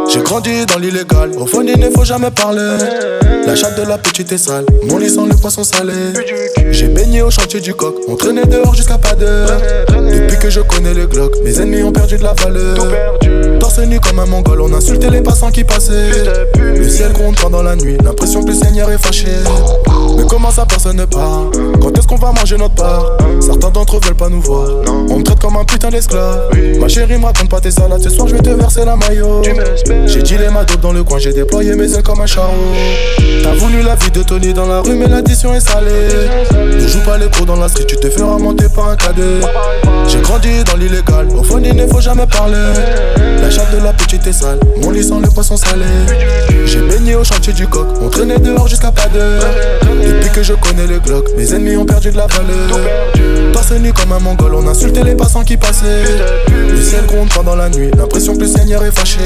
J'ai 0.09 0.21
grandi 0.21 0.67
dans 0.67 0.79
l'illégal, 0.79 1.31
au 1.39 1.47
fond 1.47 1.63
il 1.63 1.79
ne 1.79 1.91
faut 1.91 2.05
jamais 2.05 2.31
parler. 2.31 2.77
La 3.47 3.55
chatte 3.55 3.79
de 3.79 3.87
la 3.89 3.99
petite 3.99 4.33
est 4.33 4.39
sale, 4.39 4.65
mon 4.85 4.99
lit 4.99 5.11
sent 5.11 5.27
le 5.29 5.37
poisson 5.37 5.65
salé. 5.65 5.93
J'ai 6.71 6.89
baigné 6.89 7.23
au 7.23 7.31
chantier 7.31 7.61
du 7.61 7.75
coq, 7.75 7.95
on 8.09 8.17
traînait 8.17 8.47
dehors 8.47 8.75
jusqu'à 8.75 8.99
pas 8.99 9.15
d'heure. 9.15 9.51
Depuis 9.89 10.39
que 10.39 10.51
je 10.51 10.61
connais 10.61 10.95
les 10.95 11.07
glocks, 11.07 11.37
mes 11.45 11.61
ennemis 11.61 11.83
ont 11.83 11.93
perdu 11.93 12.19
de 12.19 12.23
la 12.23 12.35
valeur. 12.35 12.77
Torse 13.77 13.89
nu 13.89 14.01
comme 14.01 14.19
un 14.21 14.27
mongol, 14.27 14.61
on 14.63 14.73
insultait 14.73 15.11
les 15.11 15.21
passants 15.21 15.51
qui 15.51 15.63
passaient. 15.63 16.11
Le 16.59 16.89
ciel 16.89 17.13
gronde 17.13 17.37
pendant 17.41 17.63
la 17.63 17.77
nuit, 17.77 17.99
l'impression 18.03 18.43
que 18.43 18.49
le 18.49 18.55
Seigneur 18.55 18.91
est 18.91 18.99
fâché. 18.99 19.29
Mais 20.17 20.25
comment 20.27 20.51
ça 20.51 20.65
personne 20.65 20.97
ne 20.97 21.05
parle 21.05 21.51
Quand 21.83 21.97
est-ce 21.97 22.07
qu'on 22.07 22.17
va 22.17 22.33
manger 22.33 22.57
notre 22.57 22.75
part? 22.75 23.19
Certains 23.41 23.71
d'entre 23.71 23.97
eux 23.97 24.01
veulent 24.03 24.15
pas 24.15 24.31
nous 24.31 24.41
voir. 24.41 24.69
On 25.11 25.19
me 25.19 25.23
traite 25.23 25.41
comme 25.41 25.57
un 25.57 25.65
putain 25.65 25.91
d'esclave. 25.91 26.49
Ma 26.81 26.89
chérie 26.89 27.19
me 27.19 27.27
raconte 27.27 27.51
pas 27.51 27.61
tes 27.61 27.71
salades, 27.71 28.03
ce 28.03 28.09
soir 28.09 28.29
je 28.29 28.37
vais 28.37 28.43
te 28.43 28.51
verser 28.51 28.85
la 28.85 28.97
maillot. 28.97 29.43
J'ai 30.07 30.23
dit 30.23 30.39
les 30.39 30.47
dope 30.47 30.81
dans 30.81 30.93
le 30.93 31.05
coin, 31.05 31.19
j'ai 31.19 31.33
déployé 31.33 31.75
mes 31.75 31.93
ailes 31.93 32.03
comme 32.03 32.21
un 32.21 32.27
charreau. 32.27 32.55
T'as 33.43 33.55
voulu 33.55 33.83
la 33.83 33.95
vie 33.97 34.11
de 34.11 34.23
Tony 34.23 34.55
dans 34.55 34.67
la 34.67 34.81
rue, 34.81 34.95
mais 34.95 35.07
l'addition 35.07 35.55
est 35.55 35.61
salée. 35.61 35.91
Ne 36.53 36.89
joue 36.89 37.01
pas 37.01 37.19
les 37.19 37.29
cours 37.29 37.47
dans 37.47 37.57
la 37.57 37.69
street, 37.69 37.85
tu 37.87 37.97
te 37.97 38.09
feras 38.09 38.39
monter 38.39 38.67
par 38.75 38.89
un 38.89 38.97
cadet. 38.97 39.41
J'ai 40.09 40.21
grandi 40.21 40.65
dans 40.65 40.77
l'illégal, 40.77 41.29
au 41.37 41.43
fond 41.43 41.61
il 41.63 41.75
ne 41.77 41.87
faut 41.87 42.01
jamais 42.01 42.27
parler. 42.27 42.57
La 43.43 43.51
de 43.73 43.79
la 43.83 43.93
petite 43.93 44.27
est 44.27 44.33
sale, 44.33 44.61
mon 44.83 44.91
lit 44.91 45.03
sent 45.03 45.21
le 45.23 45.29
poisson 45.29 45.57
salé. 45.57 45.85
J'ai 46.65 46.81
baigné 46.81 47.15
au 47.15 47.25
chantier 47.25 47.53
du 47.53 47.67
coq, 47.67 47.87
on 48.01 48.09
traînait 48.09 48.39
dehors 48.39 48.69
jusqu'à 48.69 48.93
pas 48.93 49.09
d'heure. 49.09 49.43
Depuis 49.83 50.31
que 50.31 50.43
je 50.43 50.53
connais 50.55 50.87
les 50.87 50.99
glocks, 50.99 51.29
mes 51.37 51.55
ennemis 51.55 51.77
ont 51.77 51.85
perdu 51.85 52.11
de 52.11 52.17
la 52.17 52.27
valeur. 52.27 53.53
Torse 53.53 53.73
nu 53.73 53.93
comme 53.93 54.13
un 54.13 54.19
mongol, 54.19 54.55
on 54.55 54.67
insultait 54.67 55.03
les 55.03 55.15
passants 55.15 55.45
qui 55.45 55.57
passaient. 55.57 56.05
Le 56.49 56.83
ciel 56.83 57.07
gronde 57.07 57.29
pendant 57.35 57.57
la 57.57 57.69
nuit, 57.69 57.91
l'impression 57.97 58.35
que 58.35 58.41
le 58.41 58.49
Seigneur 58.49 58.85
est 58.85 58.97
fâché. 58.97 59.21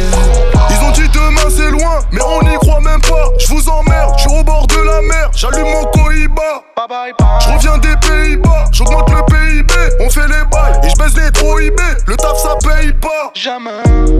Ils 0.71 0.87
ont 0.87 0.93
dit 0.93 1.09
demain 1.13 1.49
c'est 1.55 1.71
loin, 1.71 2.01
mais 2.13 2.21
on 2.23 2.49
n'y 2.49 2.57
croit 2.57 2.81
même 2.81 3.01
pas. 3.03 3.31
Je 3.39 3.49
vous 3.49 3.69
emmerde, 3.69 4.15
je 4.17 4.29
suis 4.29 4.39
au 4.39 4.45
bord 4.45 4.67
de 4.67 4.87
la 4.87 5.03
mer, 5.03 5.31
j'allume 5.35 5.67
mon 5.67 5.85
Cohiba. 5.91 6.70
Je 6.91 7.53
reviens 7.55 7.79
des 7.79 7.95
Pays-Bas, 8.05 8.65
j'augmente 8.73 9.09
le 9.11 9.23
PIB, 9.27 9.73
on 10.01 10.11
fait 10.11 10.27
les 10.27 10.45
bails 10.51 10.81
et 10.83 10.89
je 10.91 10.97
baisse 10.97 11.17
les 11.25 11.31
trop 11.31 11.61
IB. 11.61 11.79
Le 12.09 12.17
taf 12.17 12.37
ça 12.37 12.57
paye 12.69 12.93
pas. 12.95 13.31
Jamais. 13.33 13.71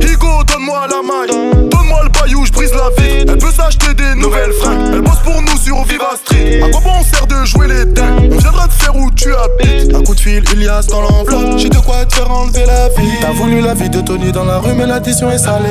Higo, 0.01 0.45
donne-moi 0.45 0.87
la 0.89 1.03
maille, 1.03 1.69
donne-moi 1.69 2.05
le 2.05 2.11
baillou, 2.11 2.47
je 2.47 2.53
brise 2.53 2.73
la 2.73 2.91
vie. 3.03 3.25
Elle 3.29 3.39
peut 3.39 3.51
s'acheter 3.51 3.93
des 3.95 4.15
nouvelles 4.15 4.53
fringues, 4.53 4.93
elle 4.93 5.01
bosse 5.01 5.19
pour 5.25 5.43
nous 5.43 5.57
sur 5.57 5.83
Viva 5.83 6.11
Street. 6.15 6.61
À 6.63 6.69
quoi 6.71 6.81
bon 6.85 6.91
on 7.01 7.03
sert 7.03 7.27
de 7.27 7.45
jouer 7.45 7.67
les 7.67 7.87
dingues? 7.87 8.31
On 8.33 8.39
viendra 8.39 8.69
te 8.69 8.75
faire 8.75 8.95
où 8.95 9.11
tu 9.11 9.35
habites. 9.35 9.93
Un 9.93 10.03
coup 10.05 10.15
de 10.15 10.21
fil, 10.21 10.45
Ilias 10.53 10.87
dans 10.89 11.01
l'enveloppe. 11.01 11.59
J'ai 11.59 11.71
de 11.71 11.79
quoi 11.79 12.05
te 12.07 12.15
faire 12.15 12.31
enlever 12.31 12.67
la 12.67 12.89
vie. 12.91 13.19
T'as 13.21 13.33
voulu 13.33 13.63
la 13.63 13.75
vie 13.75 13.91
de 13.91 14.01
Tony 14.01 14.31
dans 14.31 14.45
la 14.45 14.59
rue, 14.59 14.75
mais 14.75 14.87
l'addition 14.87 15.29
est 15.29 15.39
salée. 15.39 15.67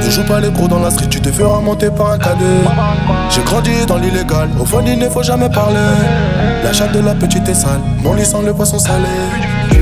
Ne 0.00 0.10
joue 0.10 0.24
pas 0.24 0.38
les 0.38 0.50
gros 0.52 0.68
dans 0.68 0.78
la 0.78 0.92
street, 0.92 1.08
tu 1.10 1.20
te 1.20 1.32
feras 1.32 1.58
monter 1.58 1.90
par 1.90 2.12
un 2.12 2.18
cadet. 2.18 2.62
J'ai 3.30 3.42
grandi 3.42 3.84
dans 3.86 3.96
l'illégal, 3.96 4.48
au 4.60 4.64
fond 4.64 4.80
il 4.86 4.96
ne 4.96 5.08
faut 5.08 5.24
jamais 5.24 5.50
parler. 5.50 5.80
La 6.62 6.72
chatte 6.72 6.92
de 6.92 7.00
la 7.00 7.14
petite 7.14 7.48
est 7.48 7.54
sale, 7.54 7.80
mon 8.02 8.14
lit 8.14 8.24
sent 8.24 8.42
le 8.44 8.54
poisson 8.54 8.78
salé. 8.78 9.04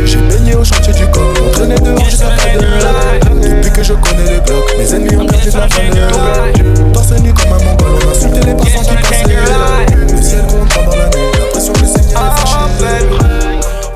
J'ai 0.05 0.19
baigné 0.19 0.55
au 0.55 0.65
chantier 0.65 0.93
du 0.93 1.07
coq, 1.07 1.23
on 1.47 1.51
traînait 1.51 1.79
dehors 1.79 2.05
jusqu'à 2.05 2.27
pas 2.27 2.59
de 2.59 3.49
Depuis 3.49 3.71
que 3.71 3.83
je 3.83 3.93
connais 3.95 4.31
les 4.31 4.41
blocs, 4.41 4.75
mes 4.77 4.95
ennemis 4.95 5.17
ont 5.17 5.27
perdu 5.27 5.51
de 5.51 5.57
la 5.57 5.67
valeur. 5.67 6.93
Torse 6.93 7.13
nu 7.23 7.33
comme 7.33 7.53
un 7.53 7.65
mongol, 7.65 7.99
on 8.05 8.11
insultait 8.11 8.47
les 8.47 8.55
passants 8.55 8.83
qui 8.83 8.97
passaient. 8.97 9.25
Le 10.13 10.23
ciel 10.23 10.41
compte 10.47 10.75
pendant 10.75 10.97
la 10.97 11.07
nuit, 11.07 11.31
l'impression 11.39 11.73
que 11.73 11.81
le 11.81 11.87
Seigneur 11.87 12.23
est 12.23 12.41
fâché. 12.41 12.57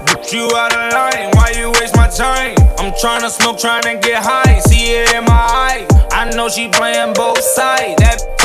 But 0.06 0.33
you 0.33 0.45
out 0.47 0.73
of 0.73 0.92
line, 0.92 1.30
why 1.35 1.59
you 1.59 1.73
waste 1.80 1.97
my 1.97 2.09
time? 2.09 2.54
I'm 2.78 2.92
tryna 2.92 3.30
smoke, 3.30 3.59
tryna 3.59 4.00
get 4.00 4.23
high, 4.23 4.61
see 4.61 4.92
it 4.92 5.12
in 5.14 5.25
my 5.25 5.33
eye. 5.33 5.87
I 6.12 6.30
know 6.35 6.49
she 6.49 6.68
playing 6.68 7.14
both 7.14 7.40
sides, 7.40 7.97
that. 7.99 8.37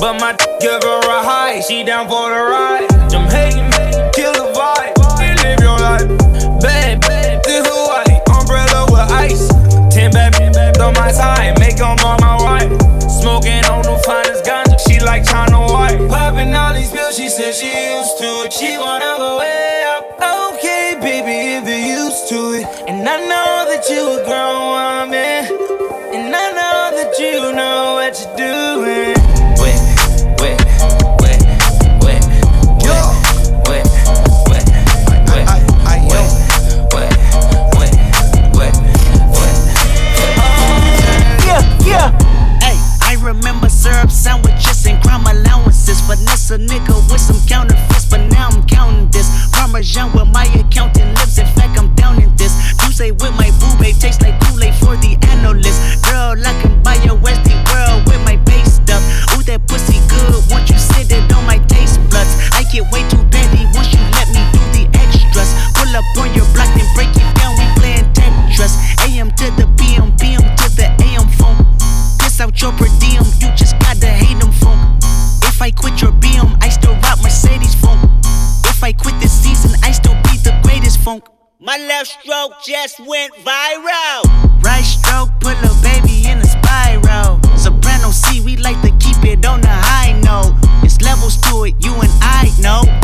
But 0.00 0.18
my 0.18 0.32
give 0.60 0.82
her 0.82 1.00
a 1.12 1.20
high, 1.22 1.60
she 1.60 1.84
down 1.84 2.08
for 2.08 2.30
the 2.30 2.40
ride. 2.40 2.88
I'm 3.12 3.28
hating, 3.28 3.68
kill 4.16 4.32
the 4.32 4.48
vibe, 4.56 4.96
live 5.44 5.60
your 5.60 5.76
life. 5.76 6.08
Bad, 6.62 7.02
bad, 7.02 7.44
this 7.44 7.68
Hawaii, 7.68 8.16
umbrella 8.32 8.88
with 8.88 9.12
ice. 9.12 9.48
Ten 9.92 10.10
bad, 10.10 10.32
bad 10.54 10.80
on 10.80 10.94
my 10.94 11.12
side, 11.12 11.58
make 11.60 11.76
them 11.76 11.98
all 12.02 12.16
my 12.16 12.36
wife. 12.40 12.72
Smoking 13.12 13.62
on 13.68 13.82
the 13.82 14.00
finest 14.06 14.42
ganja, 14.42 14.80
she 14.88 15.04
like 15.04 15.22
China 15.28 15.68
White. 15.68 16.08
Popping 16.08 16.54
all 16.54 16.72
these 16.72 16.90
pills, 16.90 17.14
she 17.14 17.28
said 17.28 17.52
she 17.52 17.68
used 17.68 18.16
to 18.16 18.48
it. 18.48 18.54
She 18.54 18.78
wanna 18.78 19.14
go 19.18 19.36
way 19.36 19.84
up. 19.84 20.16
Okay, 20.56 20.96
baby, 20.96 21.60
if 21.60 21.68
you're 21.68 22.08
used 22.08 22.26
to 22.30 22.56
it. 22.56 22.64
And 22.88 23.06
I 23.06 23.20
know 23.20 23.68
that 23.68 23.84
you 23.90 24.16
a 24.16 24.24
grown 24.24 24.64
woman. 24.72 25.44
And 26.16 26.34
I 26.34 26.46
know 26.56 26.96
that 26.96 27.18
you 27.18 27.52
know 27.52 28.00
what 28.00 28.16
you're 28.16 28.36
doing. 28.36 29.19
Syrup 44.00 44.10
sandwiches 44.10 44.86
and 44.86 45.02
crime 45.02 45.24
allowances. 45.26 46.00
Finesse 46.00 46.50
a 46.50 46.58
nigga 46.58 46.94
with 47.10 47.20
some 47.20 47.36
counterfeits, 47.46 48.06
but 48.06 48.20
now 48.30 48.48
I'm 48.48 48.66
counting 48.66 49.08
this. 49.10 49.28
Parmesan 49.52 50.12
with 50.12 50.28
my 50.28 50.44
accountant 50.54 51.18
lips. 51.18 51.38
In 51.38 51.46
fact, 51.46 51.78
I'm 51.78 51.94
down 51.94 52.22
in 52.22 52.34
this. 52.36 52.52
Tuesday 52.78 53.10
with 53.10 53.32
my 53.36 53.50
boo 53.60 53.82
babe 53.82 53.96
tastes 53.98 54.22
like 54.22 54.40
Kool-Aid 54.44 54.74
for 54.74 54.96
the 54.96 55.18
analyst. 55.28 56.04
Girl, 56.04 56.36
I 56.46 56.52
can 56.62 56.82
buy 56.82 56.96
your 57.04 57.16
Westie 57.16 57.49
left 82.00 82.22
stroke 82.22 82.52
just 82.64 82.98
went 83.00 83.34
viral. 83.44 84.24
Right 84.62 84.82
stroke 84.82 85.28
put 85.40 85.56
a 85.58 85.82
baby 85.82 86.26
in 86.26 86.38
a 86.38 86.44
spiral. 86.44 87.40
Soprano 87.58 88.10
C, 88.10 88.40
we 88.40 88.56
like 88.56 88.80
to 88.80 88.90
keep 89.04 89.22
it 89.24 89.44
on 89.44 89.60
the 89.60 89.68
high 89.68 90.18
note. 90.20 90.54
It's 90.82 91.00
levels 91.02 91.36
to 91.42 91.64
it, 91.64 91.74
you 91.84 91.92
and 91.92 92.10
I 92.22 92.50
know. 92.58 92.99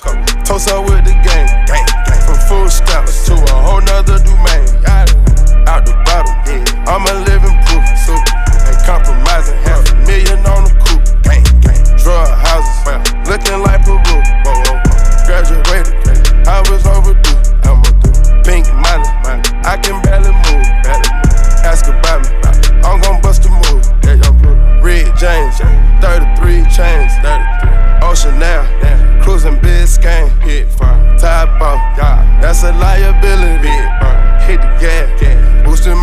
Toast 0.00 0.68
up 0.70 0.88
with 0.88 1.01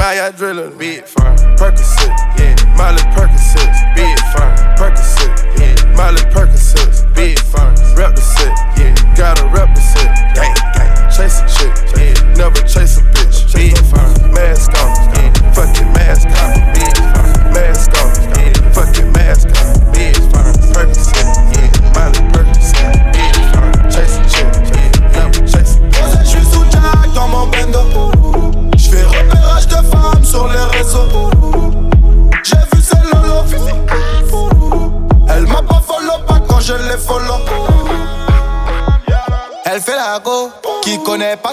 High 0.09 0.31
adrenaline, 0.31 0.75
be 0.79 0.97
it 0.97 1.07
fine. 1.07 1.37
Percocet, 1.55 2.09
yeah. 2.39 2.55
Molly 2.75 2.97
Percocet, 3.13 3.69
be 3.93 4.01
it 4.01 4.19
fine. 4.33 4.57
Percocet, 4.75 5.37
yeah. 5.59 5.95
Molly 5.95 6.25
Percocet, 6.33 7.13
be 7.13 7.33
it 7.33 7.39
fine. 7.41 7.77
set, 7.77 8.57
yeah. 8.75 9.15
Gotta 9.15 9.45
represent, 9.49 10.09
gang, 10.33 10.55
gang. 10.73 11.11
Chase 11.13 11.41
a 11.41 11.45
chick, 11.45 11.73
yeah. 11.95 12.33
Never 12.33 12.59
chase 12.65 12.97
a 12.97 13.08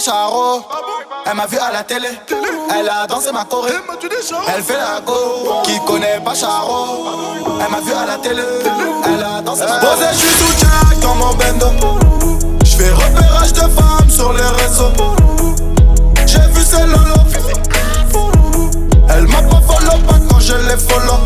Elle 0.09 1.35
m'a 1.35 1.47
vu 1.47 1.59
à 1.59 1.73
la 1.73 1.83
télé, 1.83 2.07
elle 2.79 2.89
a 2.89 3.09
dansé 3.09 3.33
ma 3.33 3.45
choré. 3.45 3.73
Elle 4.55 4.63
fait 4.63 4.77
la 4.77 5.01
go, 5.05 5.63
qui 5.65 5.81
connaît 5.85 6.21
pas 6.25 6.33
Charo. 6.33 7.05
Elle 7.61 7.71
m'a 7.73 7.81
vu 7.81 7.93
à 7.93 8.07
la 8.07 8.17
télé, 8.19 8.43
elle 9.05 9.25
a 9.25 9.43
dansé 9.43 9.63
ma 9.63 9.81
choré. 9.81 10.07
Je 10.13 10.19
suis 10.19 10.29
sous 10.29 10.59
Jack 10.61 11.01
dans 11.01 11.17
mon 11.17 11.35
bendo. 11.35 11.67
Je 12.65 12.77
fais 12.77 12.93
repérage 12.93 13.53
de 13.53 13.61
femmes 13.63 14.09
sur 14.09 14.33
les 14.33 14.47
réseaux. 14.63 14.93
J'ai 16.25 16.39
vu 16.53 16.63
celle 16.63 16.89
lolo. 16.89 17.25
Elle 19.09 19.27
m'a 19.27 19.43
pas 19.43 19.61
follow 19.67 19.99
pas 20.07 20.21
quand 20.31 20.39
je 20.39 20.55
l'ai 20.55 20.77
follow. 20.77 21.19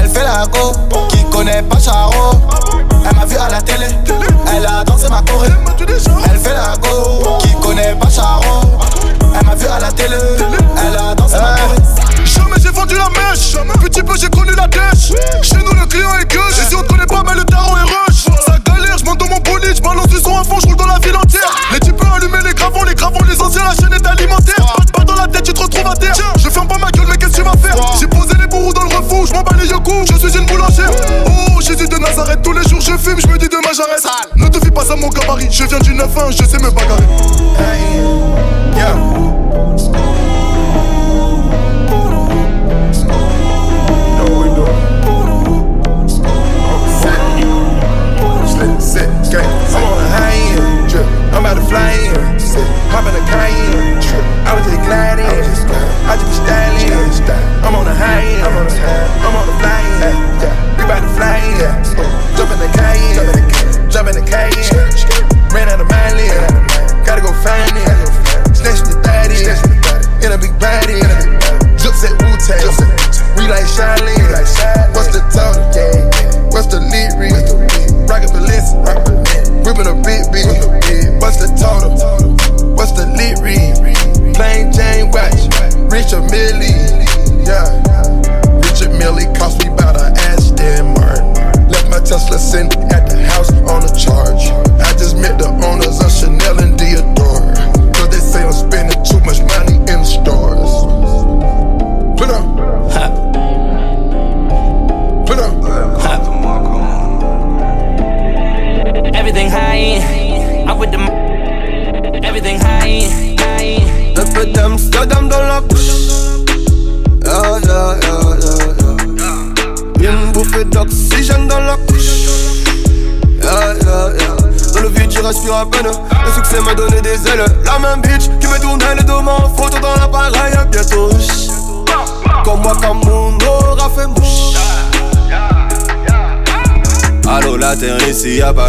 Elle 0.00 0.08
fait 0.08 0.24
la 0.24 0.46
go, 0.46 0.72
qui 1.10 1.22
connaît 1.24 1.62
pas 1.62 1.78
Charo. 1.78 2.40
Elle 3.08 3.16
m'a 3.16 3.24
vu 3.24 3.36
à 3.36 3.48
la 3.48 3.62
télé, 3.62 3.86
elle 4.56 4.66
a 4.66 4.82
dansé 4.84 5.08
ma 5.08 5.22
choré. 5.22 5.48
Elle 6.30 6.38
fait 6.38 6.54
la 6.54 6.76
go, 6.76 7.38
qui 7.40 7.54
connaît 7.60 7.94
pas 7.94 8.10
Charo. 8.10 8.78
Elle 9.38 9.46
m'a 9.46 9.54
vu 9.54 9.66
à 9.66 9.78
la 9.78 9.92
télé, 9.92 10.16
elle 10.76 10.96
a 10.96 11.14
dansé 11.14 11.36
ma 11.36 11.54
choré. 11.56 11.76
Jamais 12.24 12.56
j'ai 12.60 12.70
vendu 12.70 12.96
la 12.96 13.08
mèche, 13.10 13.56
petit 13.80 14.02
peu 14.02 14.16
j'ai 14.16 14.28
connu 14.28 14.52
la 14.56 14.66
dèche. 14.66 15.12
Chez 15.42 15.58
nous 15.58 15.74
le 15.78 15.86
client 15.86 16.10
est 16.20 16.30
gueule, 16.30 16.45
9-1, 35.96 36.30
je 36.30 36.44
sais 36.44 36.58
me 36.58 36.70
bagarrer. 36.70 36.95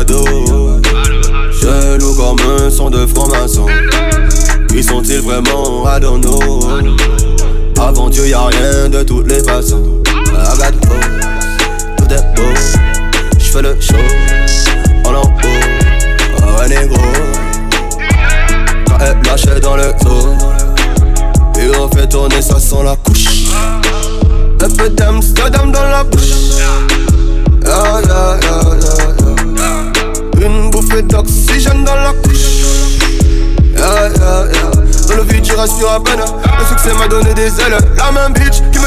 D'eau. 0.03 0.25
Chelou 1.51 2.13
comme 2.15 2.39
un 2.59 2.69
son 2.69 2.89
de 2.89 3.05
franc-maçon. 3.05 3.65
Qui 4.69 4.83
sont-ils 4.83 5.21
vraiment? 5.21 5.85
Know. 5.99 6.61
Avant 7.79 8.09
Dieu, 8.09 8.27
y'a 8.27 8.45
rien 8.45 8.89
de 8.89 9.03
toutes 9.03 9.27
les 9.27 9.43
façons. 9.43 9.83
I 10.05 10.57
got 10.57 10.71
tout 11.97 12.13
est 12.13 12.35
beau. 12.35 12.53
J'fais 13.39 13.61
le 13.61 13.75
show 13.79 13.95
en 15.05 15.13
haut. 15.13 15.31
Oh, 16.37 16.61
un 16.63 16.67
négro. 16.67 16.97
Quand 18.87 18.97
elle 18.99 19.17
lâche 19.25 19.61
dans 19.61 19.75
le 19.75 19.93
dos. 20.03 20.35
Et 21.59 21.75
on 21.79 21.89
fait 21.89 22.07
tourner 22.07 22.41
ça 22.41 22.59
sans 22.59 22.83
la 22.83 22.95
couche. 22.95 23.45
Un 24.61 24.69
peu 24.69 24.89
d'Amsterdam 24.89 25.71
dans 25.71 25.83
la 25.83 26.03
bouche. 26.03 26.33
Yeah, 27.63 28.01
yeah, 28.05 28.39
yeah, 28.41 29.06
Bouffée 30.97 31.03
d'oxygène 31.03 31.83
dans 31.83 31.95
la 31.95 32.11
couche. 32.23 32.63
Yeah, 33.75 34.09
yeah, 34.09 34.45
yeah. 34.51 35.07
Dans 35.07 35.15
le 35.15 35.23
vide, 35.23 35.43
tu 35.43 35.53
à 35.53 35.99
peine. 35.99 36.19
Le 36.19 36.65
succès 36.65 36.93
m'a 36.97 37.07
donné 37.07 37.33
des 37.35 37.49
ailes. 37.61 37.77
La 37.97 38.11
même 38.11 38.33
bitch 38.33 38.61
qui 38.71 38.79
me 38.79 38.86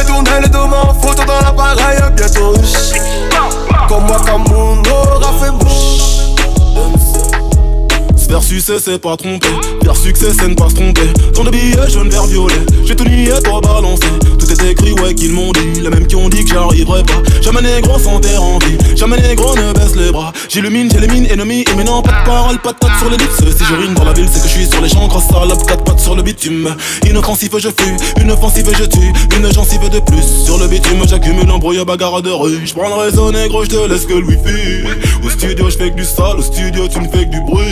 succès 8.50 8.80
c'est 8.80 8.98
pas 8.98 9.16
tromper 9.16 9.46
Faire 9.84 9.96
succès 9.96 10.32
c'est 10.36 10.48
ne 10.48 10.54
pas 10.54 10.68
se 10.68 10.74
tromper. 10.74 11.06
Tant 11.32 11.44
de 11.44 11.50
billets 11.50 11.88
jaune 11.88 12.10
vert 12.10 12.26
violet 12.26 12.54
J'ai 12.84 12.96
tout 12.96 13.04
nié 13.04 13.30
toi 13.44 13.60
balancé. 13.60 14.08
Tout 14.40 14.50
est 14.50 14.70
écrit 14.72 14.92
ouais 14.94 15.14
qu'ils 15.14 15.32
m'ont 15.32 15.52
dit. 15.52 15.80
Les 15.80 15.88
mêmes 15.88 16.06
qui 16.08 16.16
ont 16.16 16.28
dit 16.28 16.44
que 16.44 16.52
j'arriverai 16.52 17.04
pas. 17.04 17.22
Jamais 17.40 17.62
négro 17.62 17.96
sans 17.96 18.18
terre 18.18 18.42
en 18.42 18.58
vie 18.58 18.76
Jamais 18.96 19.18
négro 19.20 19.54
ne 19.54 19.72
baisse 19.72 19.94
les 19.94 20.10
bras. 20.10 20.32
J'illumine 20.48 20.90
j'élimine 20.90 21.26
ennemis 21.26 21.64
Et 21.70 21.76
maintenant 21.76 22.02
pas 22.02 22.10
de 22.10 22.26
parole 22.26 22.58
pas 22.58 22.72
de 22.72 22.78
sur 23.00 23.10
les 23.10 23.16
lips. 23.16 23.56
Si 23.56 23.64
je 23.64 23.74
rime 23.74 23.94
dans 23.94 24.04
la 24.04 24.12
ville 24.12 24.28
c'est 24.30 24.42
que 24.42 24.48
je 24.48 24.52
suis 24.52 24.66
sur 24.66 24.80
les 24.80 24.88
champs 24.88 25.08
Grosse 25.08 25.24
salope 25.24 25.66
quatre 25.66 25.84
pattes 25.84 26.00
sur 26.00 26.14
le 26.14 26.22
bitume. 26.22 26.74
Inoffensif 27.08 27.50
je 27.58 27.68
fuis 27.68 27.96
Une 28.20 28.30
offensive 28.30 28.70
je 28.78 28.84
tue. 28.84 29.12
Une 29.36 29.52
gencive 29.52 29.88
de 29.88 30.00
plus 30.00 30.44
Sur 30.44 30.58
le 30.58 30.68
bitume. 30.68 31.02
J'accumule 31.08 31.50
embrouille 31.50 31.84
bagarre 31.84 32.22
de 32.22 32.30
rue. 32.30 32.60
Je 32.64 32.74
prends 32.74 32.88
le 32.88 33.02
réseau 33.02 33.32
négro 33.32 33.64
je 33.64 33.70
te 33.70 33.88
laisse 33.88 34.06
que 34.06 34.14
le 34.14 34.24
wifi 34.24 34.84
Au 35.24 35.30
studio 35.30 35.70
je 35.70 35.78
fais 35.78 35.90
que 35.90 35.96
du 35.96 36.04
sale. 36.04 36.38
Au 36.38 36.42
studio 36.42 36.88
tu 36.88 37.00
ne 37.00 37.08
fais 37.08 37.24
que 37.24 37.30
du 37.30 37.40
bruit. 37.40 37.64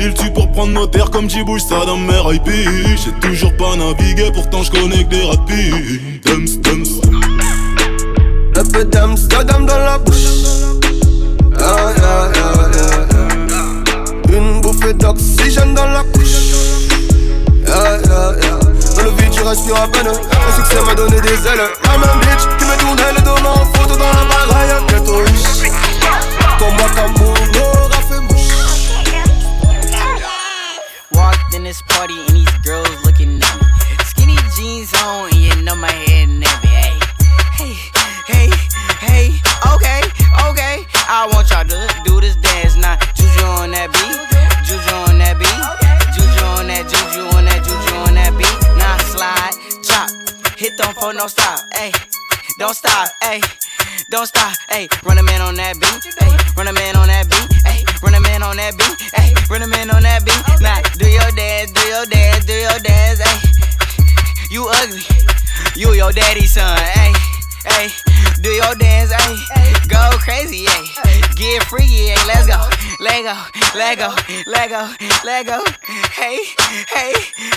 Il 0.00 0.14
tue 0.14 0.30
pour 0.32 0.50
prendre 0.52 0.72
nos 0.72 0.86
terres 0.86 1.10
comme 1.10 1.28
j'y 1.28 1.42
bouge 1.42 1.62
ça 1.62 1.84
dans 1.84 1.96
mes 1.96 2.34
IP 2.34 2.50
toujours 3.20 3.56
pas 3.56 3.76
navigué, 3.76 4.30
pourtant 4.32 4.62
je 4.62 4.70
connais 4.70 5.04
que 5.04 5.10
des 5.10 5.22
rapides. 5.22 6.20
Dums, 6.24 6.60
dums 6.62 7.00
Un 8.56 8.64
peu 8.64 8.84
d'Amsterdam 8.84 9.66
dans 9.66 9.78
la 9.78 9.98
bouche 9.98 10.49
D'oxygène 14.94 15.72
dans 15.74 15.86
la 15.86 16.02
couche. 16.02 16.50
Dans 17.64 19.02
le 19.04 19.10
vide 19.10 19.30
tu 19.30 19.42
respires 19.42 19.76
à 19.76 19.88
peine 19.88 20.08
succès 20.56 20.82
m'a 20.84 20.94
donné 20.94 21.20
des 21.20 21.28
ailes 21.28 21.70
La 21.84 21.96
même 21.96 22.20
bitch 22.20 22.44
qui 22.58 22.64
me 22.64 22.76
tournait 22.76 23.12
le 23.16 23.22
dos 23.22 23.36
en 23.46 23.64
photo 23.66 23.94
dans 23.96 24.10
la 24.10 24.30
comme 26.58 26.76
mon 26.76 27.30
aura 27.60 28.00
fait 28.02 28.20
mouche 28.20 28.52
Walked 31.12 31.54
in 31.54 31.62
this 31.64 31.80
party 31.82 32.14
and 32.28 32.36
these 32.36 32.58
girls 32.64 33.04
looking 33.04 33.40
at. 33.40 34.06
Skinny 34.06 34.36
jeans 34.56 34.92
on 35.04 35.30
and 35.30 35.34
you 35.36 35.62
know 35.62 35.76
my 35.76 35.90
head 35.90 36.28
hey, 37.56 37.74
hey, 38.26 38.50
hey. 39.00 39.30
Okay, 39.72 40.02
okay. 40.48 40.86
I 41.08 41.28
want 41.32 41.48
y'all 41.50 41.64
to 41.64 41.88
do 42.04 42.20
this 42.20 42.36
dance 42.36 42.76
now. 42.76 42.98
No 51.20 51.26
stop. 51.26 51.60
Hey, 51.74 51.92
don't 52.58 52.74
stop. 52.74 53.08
Hey. 53.22 53.42
Don't 54.08 54.26
stop, 54.26 54.56
ayy. 54.70 54.88
Run 55.04 55.18
a 55.18 55.22
man 55.22 55.42
on 55.42 55.54
that 55.56 55.74
beat, 55.78 56.00
ayy. 56.24 56.56
Run 56.56 56.66
a 56.66 56.72
man 56.72 56.96
on 56.96 57.08
that 57.08 57.28
beat, 57.28 57.46
ayy. 57.68 57.84
Run 58.02 58.14
a 58.14 58.20
man 58.20 58.42
on 58.42 58.56
that 58.56 58.72
beat, 58.78 58.96
ayy. 59.12 59.50
Run 59.50 59.62
a 59.62 59.68
man 59.68 59.90
on 59.90 60.02
that 60.02 60.24
beat. 60.24 60.40
Now 60.64 60.80
do 60.96 61.06
your 61.06 61.30
dance, 61.36 61.72
do 61.72 61.84
your 61.86 62.06
dance, 62.06 62.44
do 62.46 62.54
your 62.54 62.78
dance, 62.80 63.20
ayy. 63.20 64.50
You 64.50 64.66
ugly, 64.80 65.04
you 65.76 65.92
your 65.92 66.10
daddy's 66.10 66.52
son, 66.52 66.78
ayy. 67.04 67.14
Ayy, 67.76 68.40
do 68.40 68.48
your 68.48 68.74
dance, 68.76 69.12
ayy. 69.12 69.88
Go 69.88 70.00
crazy, 70.24 70.64
ayy. 70.64 71.19
Get 71.40 71.64
freaky, 71.64 72.12
ayy. 72.12 72.26
Let's 72.28 72.46
go, 72.46 72.60
let 73.00 73.24
go, 73.24 73.32
let 73.72 73.96
go, 73.96 74.12
let 74.44 74.68
go, 74.68 74.92
let 75.24 75.46
go. 75.46 75.64
Hey, 76.12 76.36
hey, 76.92 77.14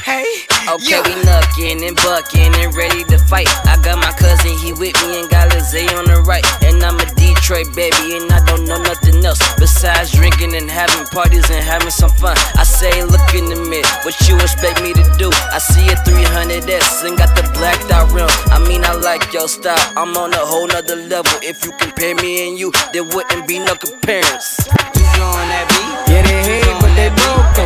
hey. 0.07 0.23
Okay, 0.71 0.87
yeah. 0.87 1.03
we 1.03 1.11
knuckin' 1.19 1.85
and 1.85 1.95
buckin' 1.97 2.55
and 2.63 2.73
ready 2.77 3.03
to 3.03 3.17
fight. 3.27 3.51
I 3.67 3.75
got 3.83 3.99
my 3.99 4.13
cousin, 4.13 4.57
he 4.59 4.71
with 4.71 4.95
me 5.03 5.19
and 5.19 5.29
got 5.29 5.51
Lizzie 5.51 5.83
on 5.99 6.05
the 6.05 6.23
right. 6.23 6.45
And 6.63 6.81
I'm 6.81 6.95
a 6.95 7.05
Detroit 7.43 7.75
baby, 7.75 8.15
and 8.15 8.32
I 8.32 8.39
don't 8.45 8.63
know 8.63 8.82
nothing 8.82 9.19
else 9.25 9.38
besides 9.60 10.13
drinking 10.13 10.56
and 10.56 10.71
having 10.71 11.06
parties 11.08 11.43
and 11.51 11.62
having 11.62 11.89
some 11.89 12.10
fun. 12.12 12.38
I 12.56 12.63
say, 12.63 13.03
look 13.03 13.36
in 13.36 13.51
the 13.51 13.60
mirror, 13.67 13.84
what 14.08 14.15
you 14.29 14.39
expect 14.39 14.82
me 14.82 14.93
to 14.93 15.03
do? 15.19 15.27
I 15.51 15.60
see 15.60 15.84
a 15.91 15.95
300S 16.08 17.03
and 17.06 17.17
got 17.17 17.36
the 17.36 17.43
blacked 17.51 17.91
out 17.91 18.10
rim. 18.13 18.32
I 18.47 18.65
mean, 18.65 18.86
I 18.86 18.93
like 18.93 19.34
your 19.34 19.49
style, 19.49 19.75
I'm 19.97 20.15
on 20.15 20.32
a 20.32 20.38
whole 20.39 20.67
nother 20.67 20.95
level. 20.95 21.36
If 21.43 21.65
you 21.65 21.73
compare 21.73 22.15
me 22.15 22.47
and 22.47 22.58
you, 22.58 22.71
there 22.93 23.03
wouldn't 23.03 23.45
be 23.45 23.60
no 23.60 23.75
comparison. 23.75 24.63
Juju 24.95 25.23
on 25.27 25.43
that 25.51 25.67
beat, 25.67 26.15
yeah, 26.15 26.23
they 26.23 26.39
hate, 26.47 26.79
but 26.79 26.95
they 26.95 27.12
broke 27.12 27.60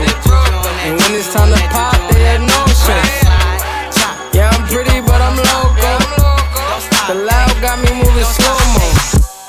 And 0.90 0.98
when 0.98 1.22
it's 1.22 1.32
time 1.32 1.54
to 1.54 1.62
pop, 1.70 1.97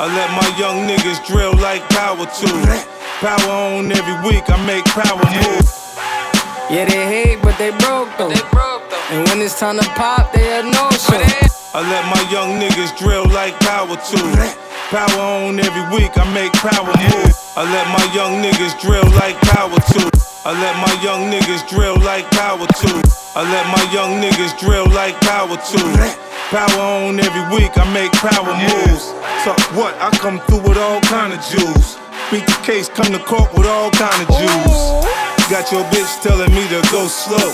I 0.01 0.07
let 0.07 0.31
my 0.31 0.47
young 0.55 0.87
niggas 0.87 1.27
drill 1.27 1.59
like 1.59 1.83
power 1.91 2.23
tools. 2.39 2.71
Power 3.19 3.51
on 3.51 3.91
every 3.91 4.15
week, 4.23 4.47
I 4.47 4.55
make 4.63 4.87
power 4.95 5.19
move. 5.19 5.67
Yeah, 6.71 6.87
they 6.87 7.03
hate, 7.03 7.43
but 7.43 7.59
they 7.59 7.75
broke 7.83 8.07
though. 8.15 8.31
And 9.11 9.27
when 9.27 9.43
it's 9.43 9.59
time 9.59 9.75
to 9.75 9.89
pop, 9.99 10.31
they 10.33 10.47
had 10.55 10.71
no 10.71 10.87
show. 10.95 11.19
I 11.75 11.83
let 11.83 12.07
my 12.15 12.23
young 12.31 12.63
niggas 12.63 12.95
drill 12.95 13.27
like 13.35 13.59
power 13.59 13.99
tools. 14.07 14.39
Power 14.95 15.19
on 15.19 15.59
every 15.59 15.83
week, 15.91 16.15
I 16.15 16.31
make 16.31 16.55
power 16.63 16.95
move. 16.95 17.35
I 17.59 17.67
let 17.67 17.91
my 17.91 18.07
young 18.15 18.39
niggas 18.39 18.79
drill 18.79 19.03
like 19.19 19.35
power 19.51 19.83
tools. 19.91 20.23
I 20.47 20.55
let 20.55 20.79
my 20.79 20.95
young 21.03 21.27
niggas 21.27 21.67
drill 21.67 21.99
like 22.07 22.31
power 22.31 22.71
tools. 22.71 23.35
I 23.35 23.43
let 23.43 23.67
my 23.75 23.83
young 23.91 24.23
niggas 24.23 24.55
drill 24.63 24.87
like 24.95 25.19
power 25.27 25.59
tools. 25.59 26.15
Power 26.49 26.81
on 26.81 27.21
every 27.21 27.45
week, 27.53 27.77
I 27.77 27.85
make 27.93 28.09
power 28.25 28.57
moves. 28.57 29.13
So 29.45 29.53
what? 29.77 29.93
I 30.01 30.09
come 30.17 30.41
through 30.49 30.65
with 30.65 30.79
all 30.79 30.99
kind 31.03 31.37
of 31.37 31.45
jewels. 31.45 32.01
Beat 32.33 32.49
the 32.49 32.57
case, 32.65 32.89
come 32.89 33.13
to 33.13 33.21
court 33.21 33.53
with 33.53 33.67
all 33.67 33.91
kind 33.93 34.17
of 34.17 34.29
jewels. 34.33 35.05
Got 35.53 35.69
your 35.69 35.85
bitch 35.93 36.09
telling 36.25 36.49
me 36.57 36.65
to 36.73 36.81
go 36.89 37.05
slow. 37.05 37.53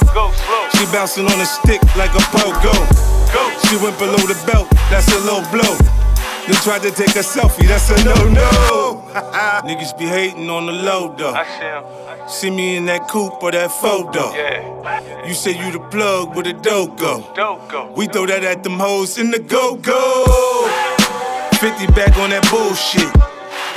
She 0.78 0.86
bouncing 0.94 1.26
on 1.26 1.40
a 1.42 1.44
stick 1.44 1.82
like 1.98 2.14
a 2.14 2.22
pogo. 2.30 2.70
She 3.66 3.74
went 3.82 3.98
below 3.98 4.22
the 4.30 4.38
belt, 4.46 4.70
that's 4.86 5.10
a 5.10 5.18
low 5.26 5.42
blow. 5.50 5.74
Then 6.46 6.56
tried 6.56 6.82
to 6.82 6.90
take 6.90 7.16
a 7.16 7.24
selfie, 7.24 7.66
that's 7.66 7.90
a 7.90 8.04
no 8.04 8.14
no. 8.28 9.10
Niggas 9.64 9.96
be 9.98 10.04
hating 10.04 10.50
on 10.50 10.66
the 10.66 10.72
low 10.72 11.14
though. 11.16 11.34
See 12.28 12.40
see 12.40 12.50
me 12.50 12.76
in 12.76 12.84
that 12.86 13.08
coupe 13.08 13.42
or 13.42 13.50
that 13.50 13.70
photo. 13.72 14.34
Yeah. 14.34 15.26
You 15.26 15.32
say 15.32 15.52
you 15.52 15.72
the 15.72 15.80
plug 15.80 16.36
with 16.36 16.46
a 16.46 16.52
dope 16.52 16.98
go. 16.98 17.32
Dope 17.34 17.70
go. 17.70 17.92
We 17.96 18.06
throw 18.06 18.26
that 18.26 18.44
at 18.44 18.62
them 18.62 18.78
hoes 18.78 19.16
in 19.16 19.30
the 19.30 19.38
go 19.38 19.76
go. 19.76 20.68
50 21.60 21.86
back 21.94 22.14
on 22.18 22.28
that 22.28 22.46
bullshit. 22.50 23.08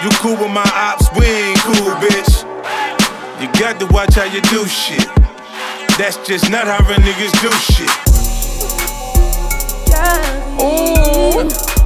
You 0.04 0.10
cool 0.20 0.36
with 0.36 0.52
my 0.52 0.70
ops, 0.76 1.08
we 1.18 1.26
ain't 1.26 1.60
cool, 1.60 1.96
bitch. 2.04 2.44
You 3.42 3.48
got 3.60 3.80
to 3.80 3.86
watch 3.88 4.16
how 4.16 4.26
you 4.26 4.42
do 4.42 4.68
shit. 4.68 5.08
That's 5.98 6.18
just 6.28 6.52
not 6.52 6.68
how 6.68 6.86
real 6.86 7.00
niggas 7.00 7.32
do 7.42 7.50
shit. 7.64 7.90
Ooh. 10.62 11.40
Ooh. 11.40 11.77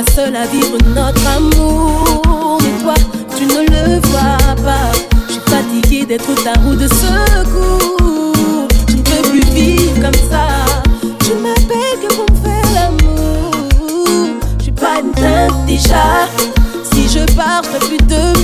La 0.00 0.12
seule 0.12 0.36
à 0.36 0.46
vivre 0.46 0.78
notre 0.94 1.26
amour. 1.26 2.58
Mais 2.62 2.82
toi, 2.82 2.94
tu 3.36 3.44
ne 3.44 3.60
le 3.70 4.00
vois 4.08 4.54
pas. 4.64 4.92
Je 5.28 5.32
suis 5.32 5.42
fatiguée 5.46 6.06
d'être 6.06 6.32
ta 6.42 6.54
roue 6.60 6.74
de 6.74 6.88
secours. 6.88 8.68
Je 8.88 8.96
ne 8.96 9.02
peux 9.02 9.30
plus 9.30 9.44
vivre 9.52 10.00
comme 10.00 10.20
ça. 10.30 10.46
Tu 11.24 11.34
m'appelles 11.34 11.98
que 12.02 12.14
pour 12.14 12.26
me 12.30 12.36
faire 12.42 12.68
l'amour. 12.74 13.50
Je 14.58 14.62
suis 14.64 14.72
pas 14.72 15.00
une 15.02 15.66
déjà. 15.66 16.28
Si 16.92 17.08
je 17.08 17.24
pars, 17.34 17.62
je 17.64 17.86
plus 17.86 17.98
demi-tour. 17.98 18.39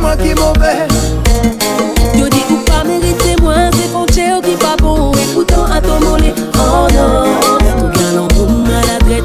Moi 0.00 0.16
qui 0.16 0.34
mauvais. 0.34 0.86
Yo 2.14 2.28
dis 2.28 2.42
ou 2.50 2.56
pas 2.64 2.84
mériter 2.84 3.40
moins, 3.40 3.70
c'est 3.72 3.92
ton 3.92 4.06
tchéo 4.06 4.40
qui 4.40 4.56
pas 4.56 4.76
bon. 4.80 5.12
Et 5.12 5.34
pourtant, 5.34 5.64
à 5.64 5.80
ton 5.80 6.00
mollet, 6.00 6.34
oh 6.54 6.86
non. 6.92 7.24
Ton 7.78 7.88
galant 7.88 8.28
pour 8.28 8.48
maladrette. 8.50 9.24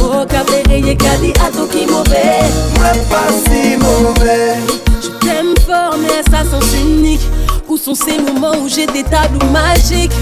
Au 0.00 0.26
qu'à 0.26 0.40
plaire, 0.44 0.78
y'a 0.78 0.94
qu'à 0.94 1.16
dire 1.16 1.34
à 1.44 1.50
ton 1.50 1.66
qui 1.66 1.86
mauvais. 1.86 2.42
Moi, 2.78 2.92
pas 3.10 3.32
si 3.44 3.76
mauvais. 3.76 4.56
Je 5.02 5.08
t'aime 5.26 5.54
fort, 5.66 5.96
mais 5.98 6.18
à 6.18 6.22
sa 6.30 6.50
sens 6.50 6.64
unique. 6.74 7.20
Où 7.68 7.76
sont 7.76 7.94
ces 7.94 8.18
moments 8.18 8.56
où 8.62 8.68
j'ai 8.68 8.86
des 8.86 9.02
tableaux 9.02 9.50
magiques? 9.50 10.12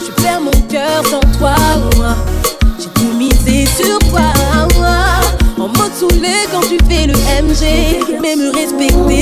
Je 0.00 0.22
perds 0.22 0.40
mon 0.40 0.60
cœur 0.68 1.02
sans 1.04 1.20
toi, 1.38 1.54
moi. 1.96 2.14
J'ai 2.78 2.88
tout 2.94 3.12
misé 3.16 3.66
sur 3.66 3.98
toi, 4.10 4.20
En 5.58 5.68
mode 5.68 5.92
saoulé 5.98 6.34
quand 6.50 6.62
tu 6.62 6.78
fais 6.88 7.06
le 7.06 7.14
MG. 7.14 8.18
Mais 8.20 8.34
me 8.36 8.50
respecter, 8.52 9.21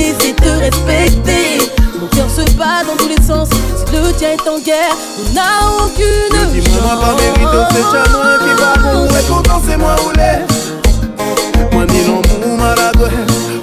respecter. 0.61 1.71
Mon 1.99 2.07
cœur 2.07 2.29
se 2.29 2.41
bat 2.57 2.83
dans 2.87 2.95
tous 2.97 3.09
les 3.09 3.21
sens. 3.21 3.49
Si 3.49 3.95
le 3.95 4.13
tien 4.13 4.31
est 4.31 4.49
en 4.49 4.59
guerre, 4.59 4.95
on 5.19 5.33
n'a 5.33 5.51
aucune 5.83 6.51
Dis-moi 6.53 6.95
pas 6.99 7.13
mérite, 7.15 7.67
c'est 7.71 8.11
moi 8.11 8.37
qui 8.39 8.53
va 8.61 8.73
bon. 8.81 9.05
Et 9.05 9.23
pourtant, 9.27 9.61
c'est 9.67 9.77
moi 9.77 9.95
ou 10.05 10.11
les. 10.17 10.39
Moi, 11.71 11.85
ni 11.85 12.01
l'amour 12.03 12.57
maladroit. 12.57 13.09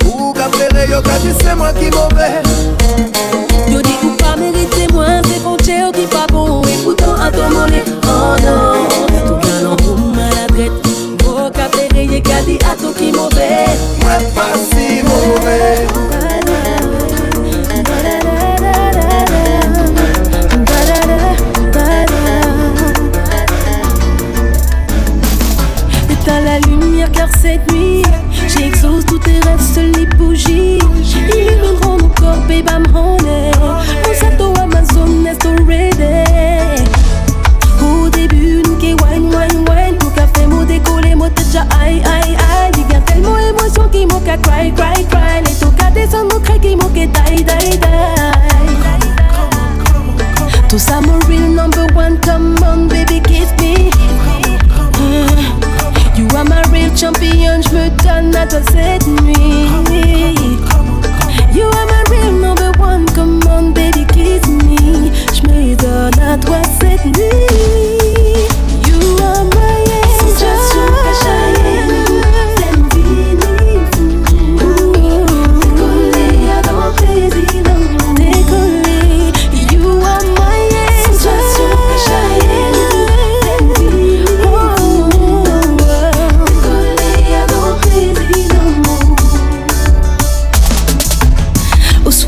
Ou 0.07 0.33
qu'à 0.33 0.49
plaire, 0.49 0.91
yo, 0.91 1.01
qu'à 1.03 1.19
c'est 1.43 1.55
moi 1.55 1.73
qui 1.73 1.91
mauvais. 1.91 2.43
Yo 3.69 3.83
dis 3.83 3.99
ou 4.05 4.11
pas 4.17 4.37
mériter 4.37 4.93
moins, 4.93 5.21
c'est 5.25 5.43
ton 5.43 5.57
tchéo 5.57 5.93
qui 5.93 6.07
pas 6.07 6.27
bon. 6.33 6.63
Et 6.63 6.85
pourtant 6.85 7.15
à 7.21 7.31
ton 7.31 7.51
mollet, 7.51 7.85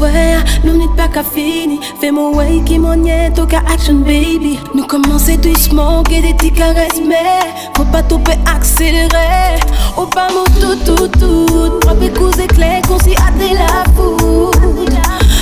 swear, 0.00 0.44
nou 0.64 0.76
nit 0.78 0.92
pa 0.96 1.06
ka 1.12 1.22
fini 1.26 1.78
Fè 2.00 2.10
mou 2.14 2.32
wey 2.38 2.60
ki 2.66 2.78
mounye 2.80 3.30
to 3.36 3.46
ka 3.50 3.60
action 3.72 4.02
baby. 4.06 4.56
Nou 4.72 4.86
komanse 4.88 5.36
douceman, 5.44 6.04
ge 6.08 6.22
de 6.24 6.32
ti 6.40 6.50
kares 6.56 7.00
Mè, 7.04 7.20
fò 7.76 7.84
pa 7.92 8.02
tope 8.08 8.36
akselere 8.54 9.60
Ou 9.96 10.08
pa 10.14 10.28
mou 10.32 10.48
tout 10.58 10.80
tout 10.86 11.18
tout. 11.18 11.80
Trope 11.84 12.10
kouz 12.16 12.40
ekle 12.40 12.78
kon 12.88 13.00
si 13.04 13.16
ate 13.26 13.52
la 13.58 13.84
fou 13.96 14.52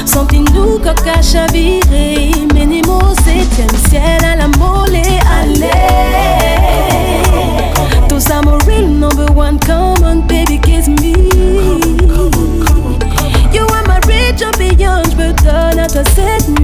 Santi 0.08 0.40
nou 0.50 0.78
koka 0.82 1.20
chavire 1.22 2.48
Mene 2.54 2.82
mou 2.86 3.14
setyem 3.22 3.70
siel 3.86 4.26
a 4.26 4.34
la 4.40 4.48
mole 4.56 5.04
ale 5.38 5.74
Tous 8.08 8.24
sa 8.24 8.40
real 8.66 8.88
number 8.88 9.30
one 9.36 9.58
Come 9.60 10.02
on 10.02 10.26
baby 10.26 10.58
me 15.88 16.02
donne 16.04 16.57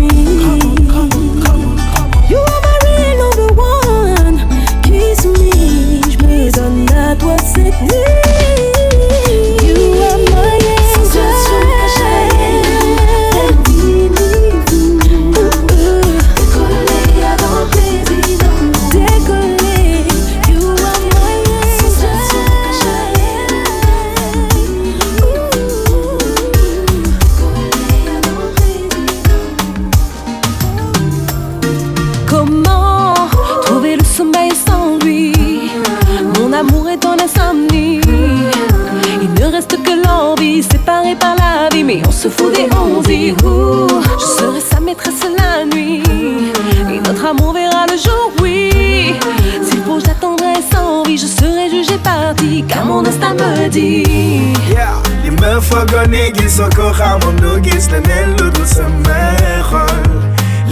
parti, 52.55 52.62
car 52.69 52.85
mon 52.85 53.05
instinct 53.05 53.40
me 53.40 53.69
dit. 53.69 54.57
Yeah, 54.71 55.03
Nimefagani 55.23 56.49
soko 56.49 56.93
hamundo 56.93 57.59
gis 57.62 57.88
leneen 57.88 58.37
lu 58.38 58.51
dul 58.51 58.67
sama 58.67 59.37
xol 59.71 60.03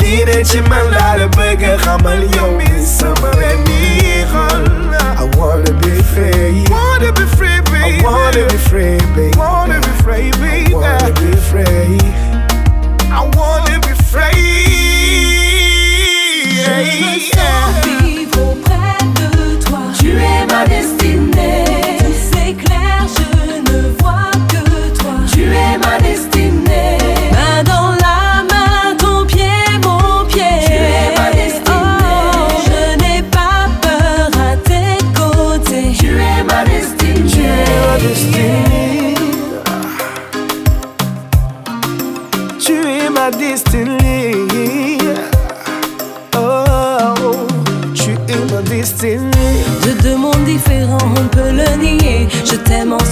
lii 0.00 0.24
de 0.24 0.44
ci 0.44 0.60
man 0.68 0.90
laa 0.90 1.16
la 1.16 1.26
bëgg 1.36 1.62
a 1.64 1.76
xamal 1.78 2.22
yow 2.36 2.50
mi 2.56 2.66
sama 2.84 3.30
wemi 3.36 3.80
I 5.22 5.28
wanna 5.36 5.72
be 5.80 6.02
free. 6.02 6.64
Wanna 6.70 7.12
be 7.12 7.24
free 7.36 7.60
baby. 7.70 8.00
I 8.00 8.02
wanna 8.02 8.46
be 8.48 8.56
free 8.68 8.98
baby. 9.14 9.36
Wanna 9.38 9.78
be 9.80 9.92
free 10.02 10.30
baby. 10.40 10.72
I 10.72 10.78
wanna 10.78 11.12
be 11.20 11.36
free. 11.48 11.98
I 13.10 13.20
wanna 13.36 13.78
be 13.80 13.94
free. 14.10 14.42
Je 16.64 17.11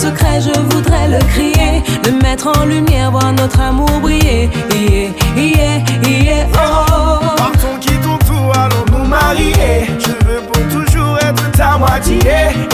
secret, 0.00 0.40
je 0.40 0.58
voudrais 0.74 1.08
le 1.08 1.18
crier, 1.32 1.82
le 2.04 2.12
mettre 2.22 2.48
en 2.58 2.64
lumière, 2.64 3.10
voir 3.10 3.32
notre 3.32 3.60
amour 3.60 3.90
briller. 4.00 4.48
Yeah, 4.74 5.10
yeah, 5.36 6.08
yeah, 6.08 6.46
oh. 6.54 7.36
Partons, 7.36 7.76
quittons 7.80 8.18
tout, 8.26 8.50
allons 8.54 8.86
nous 8.92 9.06
marier. 9.06 9.86
Je 9.98 10.12
veux 10.26 10.40
pour 10.50 10.62
toujours 10.68 11.18
être 11.18 11.50
ta 11.52 11.76
moitié 11.76 12.18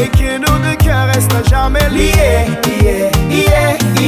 et 0.00 0.08
que 0.08 0.38
nos 0.38 0.58
deux 0.64 0.76
cœurs 0.76 1.08
restent 1.12 1.34
à 1.34 1.42
jamais 1.48 1.88
liés. 1.90 2.46
Yeah, 2.82 3.10
yeah, 3.30 3.76
yeah. 4.00 4.05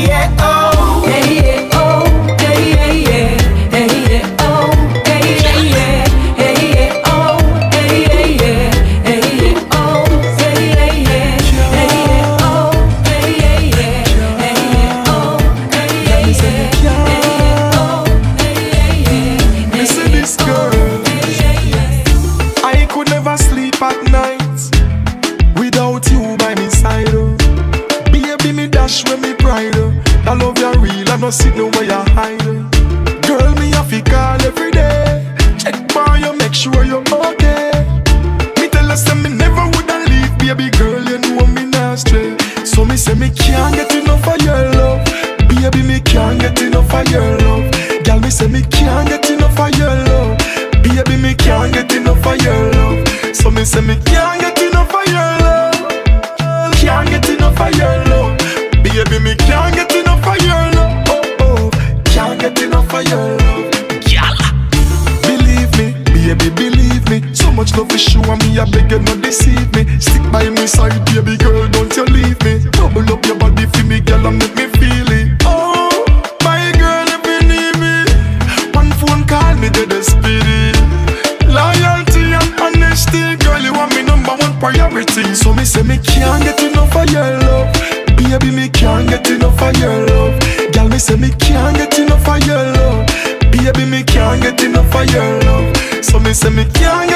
me 96.59 96.65
can't 96.73 97.08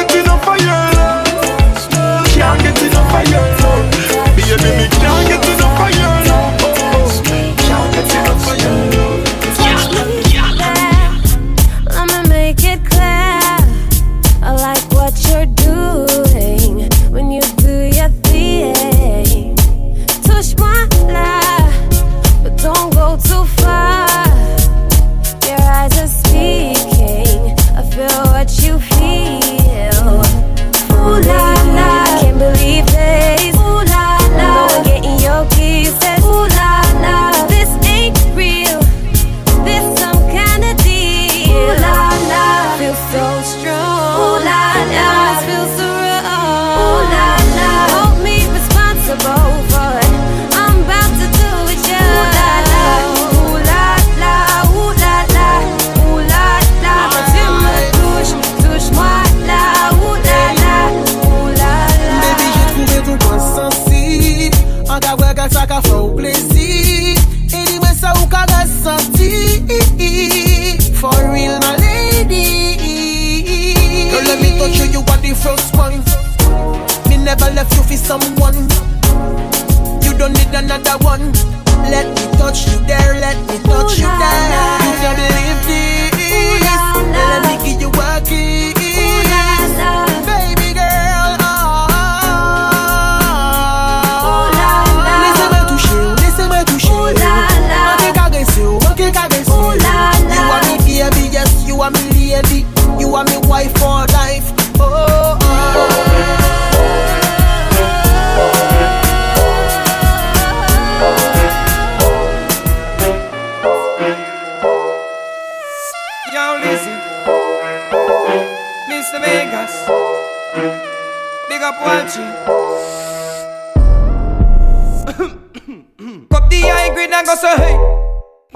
left 77.55 77.75
you 77.77 77.83
for 77.83 77.96
someone. 77.96 78.55
You 80.03 80.13
don't 80.17 80.33
need 80.33 80.55
another 80.55 80.96
one. 81.05 81.33
Let 81.90 82.07
me 82.09 82.38
touch 82.38 82.67
you 82.71 82.79
there, 82.87 83.15
let 83.21 83.37
me 83.48 83.59
touch 83.65 83.98
Ooh, 83.98 84.03
you 84.03 84.11
there. 84.21 84.79
You 84.85 84.92
can 85.03 85.17
believe 85.21 85.61
this. 85.67 86.33
Ooh, 86.33 86.59
la, 86.65 86.75
la. 87.13 87.25
Let 87.29 87.42
me 87.48 87.55
give 87.65 87.81
you 87.81 87.90
a 87.90 88.21
kiss. 88.25 88.82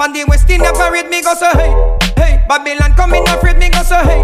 One 0.06 0.12
day 0.12 0.22
West 0.22 0.48
India 0.48 0.72
parade 0.72 1.10
me 1.10 1.20
go 1.20 1.34
so 1.34 1.50
hey, 1.58 1.74
hey. 2.14 2.44
Babylon 2.48 2.94
come 2.94 3.14
in 3.14 3.24
afraid 3.26 3.58
me 3.58 3.68
go 3.70 3.82
so 3.82 3.96
hey. 3.96 4.22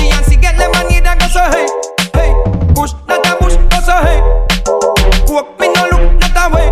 Beyonce 0.00 0.40
get 0.40 0.56
lemonade 0.56 1.04
and 1.04 1.20
go 1.20 1.26
so 1.26 1.44
hey, 1.52 1.68
hey. 2.14 2.32
Push 2.72 2.94
not 3.06 3.20
a 3.28 3.36
bush 3.36 3.54
go 3.68 3.80
so 3.84 3.92
hey. 4.00 4.20
Coke 5.28 5.60
me 5.60 5.68
no 5.74 5.84
look 5.92 6.00
not 6.20 6.40
a 6.40 6.54
way. 6.54 6.68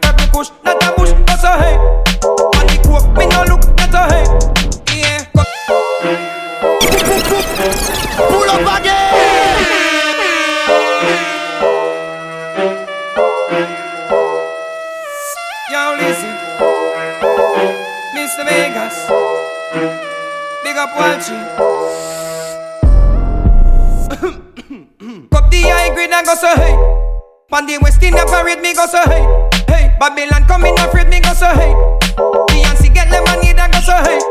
Grab 0.00 0.16
me 0.16 0.26
push 0.32 0.48
not 0.64 0.82
a 0.82 0.96
bush 0.96 1.12
go 1.12 1.36
so 1.36 1.52
hey. 1.60 1.76
On 1.76 2.64
the 2.64 2.80
coke 2.82 3.12
me 3.18 3.26
no 3.28 3.44
look 3.44 3.60
not 3.76 3.92
a 3.92 4.08
hey. 4.08 4.24
Yeah. 4.96 5.20
Pull 8.16 8.48
up 8.48 8.80
again. 8.80 9.09
One 27.60 27.66
day 27.66 27.76
West 27.76 28.02
in 28.02 28.14
a 28.14 28.24
parade, 28.24 28.62
me 28.62 28.72
go 28.72 28.86
so 28.86 29.02
hey, 29.04 29.20
hey. 29.68 29.94
Babylon 30.00 30.46
coming 30.46 30.72
afraid, 30.78 31.08
me 31.08 31.20
go 31.20 31.34
so 31.34 31.44
hey. 31.44 31.74
Beyonce 32.48 32.88
get 32.94 33.10
lemonade, 33.10 33.58
I 33.58 33.68
go 33.68 33.80
so 33.80 33.92
hey. 34.00 34.29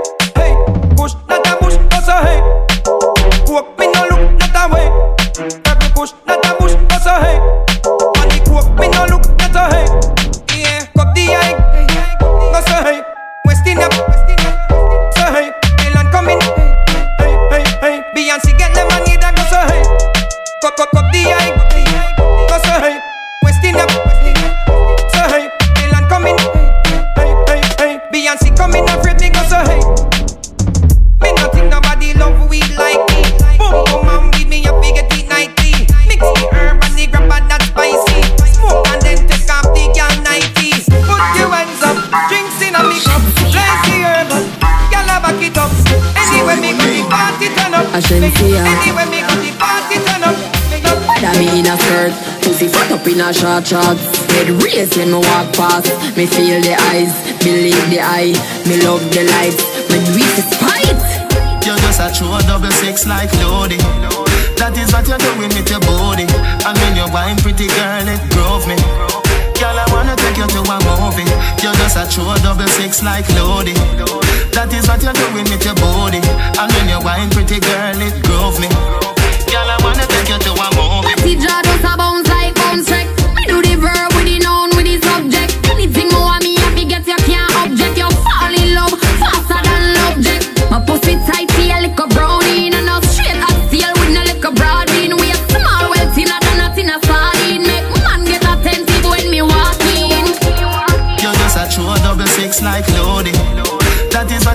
A 53.60 53.66
short 53.66 53.84
shorts. 53.84 54.32
Head 54.32 54.50
race 54.64 54.96
when 54.96 55.12
me 55.12 55.20
walk 55.20 55.52
past. 55.54 55.92
Me 56.16 56.26
feel 56.26 56.62
the 56.62 56.76
eyes, 56.92 57.12
believe 57.44 57.90
the 57.92 58.00
eye. 58.00 58.34
Me 58.68 58.80
love 58.84 59.04
the 59.12 59.24
lights, 59.28 59.64
me 59.92 60.00
do 60.00 60.12
it 60.16 60.48
spite. 60.48 61.04
You're 61.66 61.80
just 61.84 62.00
a 62.00 62.08
true 62.16 62.32
double 62.48 62.72
six 62.72 63.06
like 63.06 63.32
loading. 63.44 63.84
That 64.56 64.76
is 64.80 64.92
what 64.92 65.08
you're 65.08 65.20
doing 65.20 65.52
with 65.52 65.70
your 65.70 65.80
body. 65.84 66.28
And 66.64 66.76
when 66.80 66.96
you're 66.96 67.12
wine, 67.12 67.38
pretty 67.38 67.68
girl, 67.68 68.08
it 68.08 68.22
drove 68.32 68.64
me. 68.68 68.76
Girl, 69.60 69.76
I 69.76 69.86
wanna 69.92 70.16
take 70.16 70.40
you 70.40 70.48
to 70.48 70.62
a 70.64 70.78
movie. 70.88 71.28
You're 71.60 71.76
just 71.84 72.00
a 72.00 72.08
true 72.08 72.32
double 72.44 72.68
six 72.80 73.04
like 73.04 73.28
loading. 73.36 73.80
That 74.56 74.72
is 74.72 74.88
what 74.88 75.04
you're 75.04 75.16
doing 75.16 75.48
with 75.52 75.64
your 75.64 75.76
body. 75.76 76.24
And 76.56 76.68
when 76.72 76.86
you're 76.88 77.04
wine, 77.04 77.30
pretty 77.30 77.60
girl, 77.60 78.00
it 78.00 78.16
drove 78.24 78.56
me. 78.60 78.72
Girl, 79.52 79.68
I 79.68 79.78
wanna 79.84 80.08
take 80.08 80.32
you 80.32 80.40
to 80.40 80.52
a 80.56 80.68
movie. 80.80 81.08
Matty 81.12 81.36
jaw 81.36 81.60
just 81.64 81.84
a 81.84 81.98
bounce 81.98 82.29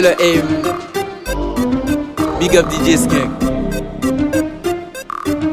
Le. 0.00 0.14
Big 2.38 2.56
up 2.56 2.66
DJ 2.70 2.96
Skunk. 2.96 3.30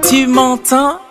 Tu 0.03 0.27
m'entends? 0.27 1.04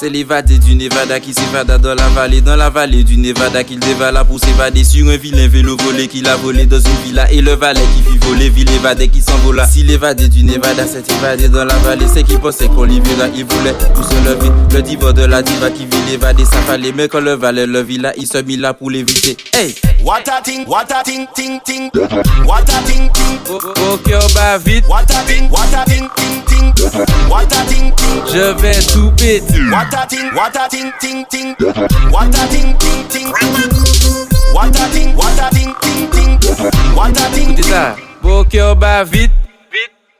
C'est 0.00 0.08
l'évadé 0.08 0.56
du 0.56 0.76
Nevada 0.76 1.20
qui 1.20 1.34
s'évada 1.34 1.76
dans 1.76 1.94
la 1.94 2.08
vallée, 2.08 2.40
dans 2.40 2.56
la 2.56 2.70
vallée 2.70 3.04
du 3.04 3.18
Nevada 3.18 3.62
qu'il 3.64 3.78
dévala 3.80 4.24
pour 4.24 4.40
s'évader 4.40 4.82
sur 4.82 5.06
un 5.10 5.18
vilain 5.18 5.46
vélo 5.46 5.76
volé 5.76 6.08
qu'il 6.08 6.26
a 6.26 6.36
volé 6.36 6.64
dans 6.64 6.78
une 6.78 7.04
villa 7.04 7.30
et 7.30 7.42
le 7.42 7.52
valet 7.52 7.82
qui 7.94 8.10
fit 8.10 8.16
voler, 8.26 8.48
ville 8.48 8.70
évadé 8.70 9.08
qui 9.08 9.20
s'envola. 9.20 9.66
Si 9.66 9.82
l'évadé 9.82 10.30
du 10.30 10.42
Nevada 10.42 10.86
s'est 10.86 11.02
évadé 11.18 11.50
dans 11.50 11.66
la 11.66 11.76
vallée, 11.80 12.06
c'est 12.10 12.22
qu'il 12.22 12.38
pensait 12.38 12.68
qu'on 12.68 12.84
l'y 12.84 12.96
il 12.96 13.44
voulait 13.44 13.74
tout 13.94 14.02
se 14.02 14.14
lever. 14.26 14.50
Le 14.72 14.80
diva 14.80 15.12
de 15.12 15.26
la 15.26 15.42
diva 15.42 15.70
qui 15.70 15.84
vit 15.84 16.10
l'évadé, 16.10 16.46
ça 16.46 16.62
fallait, 16.66 16.92
mais 16.92 17.08
quand 17.08 17.20
le 17.20 17.34
valet 17.34 17.66
le 17.66 17.82
villa, 17.82 18.14
il 18.16 18.26
se 18.26 18.38
mit 18.38 18.56
là 18.56 18.72
pour 18.72 18.88
l'éviter. 18.88 19.36
Hey! 19.52 19.74
What 20.02 20.26
a 20.28 20.40
ting, 20.40 20.66
what 20.66 20.90
a 20.90 21.02
ting, 21.04 21.26
ting, 21.34 21.60
ting. 21.62 21.90
What 22.46 22.62
a 22.62 22.82
ting, 22.86 23.10
ting. 23.12 23.38
Au 23.50 23.98
cœur 23.98 24.26
bat 24.34 24.56
vite. 24.56 24.86
What 24.88 25.02
a 25.10 25.22
ting, 25.26 25.50
what 25.50 25.68
a 25.74 25.84
ting, 25.84 26.08
ting, 26.16 26.42
ting. 26.46 26.72
What 27.28 27.52
a 27.52 27.66
ting, 27.68 27.92
ting. 27.94 28.22
Je 28.32 28.62
vais 28.62 28.80
tout 28.92 29.10
péter. 29.18 29.60
What 29.70 29.89
a 29.94 30.06
ting, 30.06 30.34
what 30.34 30.56
a 30.56 30.68
ting, 30.68 30.92
ting, 31.00 31.24
ting. 31.26 31.54
What 32.10 32.34
a 32.34 32.48
ting, 32.48 32.76
ting, 32.78 33.08
ting. 33.08 33.32
What 34.52 34.76
a 34.76 34.90
ting, 34.92 35.16
what 35.16 35.38
a 35.38 35.50
ting, 35.54 35.74
ting, 35.80 36.10
ting. 36.10 36.38
What 36.94 37.16
a 37.16 37.34
ting, 37.34 37.52
Écoutez 37.52 37.62
ça. 37.62 37.96
Beau 38.22 38.44
cœur 38.44 38.76
bat 38.76 39.04
vite. 39.04 39.30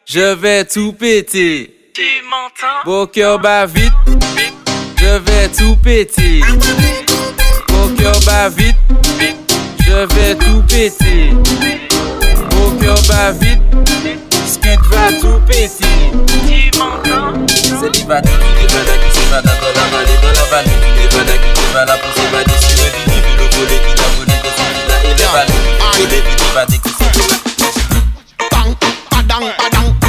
Je 0.06 0.34
vais 0.34 0.64
tout 0.64 0.92
péter. 0.92 1.90
Tu 1.94 2.02
m'entends? 2.24 2.84
Beau 2.84 3.06
cœur 3.06 3.38
bat 3.38 3.66
vite. 3.66 3.92
Je 4.96 5.18
vais 5.18 5.48
tout 5.48 5.76
péter. 5.76 6.40
Beau 7.68 7.88
cœur 7.98 8.18
bat 8.26 8.48
vite. 8.48 8.76
Je 9.86 10.06
vais 10.14 10.34
tout 10.36 10.62
péter. 10.68 11.30
Beau 12.50 12.70
cœur 12.80 13.00
bat 13.08 13.32
vite 13.32 13.89
va 14.88 15.12
tout 15.20 15.40
péter. 15.46 15.84
Tu 16.46 16.78
m'entends? 16.78 17.46
C'est 17.46 17.90
l'Ivada 17.96 18.28
qui 18.28 18.60
l'Ivada 18.60 18.92
qui 18.92 19.20
dans 19.30 19.36
la 19.36 19.86
vallée, 19.90 20.18
dans 20.22 20.32
la 20.32 20.44
vallée. 20.50 20.78
L'Ivada 20.98 21.34
qui 21.36 21.50
s'évade 21.60 22.00
pour 22.00 22.12
s'évader 22.14 22.58
sur 22.60 22.78
le 22.82 22.88
vide, 22.96 23.26
le 23.38 23.44
volet 23.56 23.80
qui 23.86 23.92
l'a 23.96 24.08
volé 24.16 24.32
a 24.32 25.00
élevé. 25.04 25.18
Le 25.18 26.02
volet 26.02 26.66
qui 26.66 26.80
qui 26.80 26.92
padang, 29.30 29.46
padang. 29.58 29.99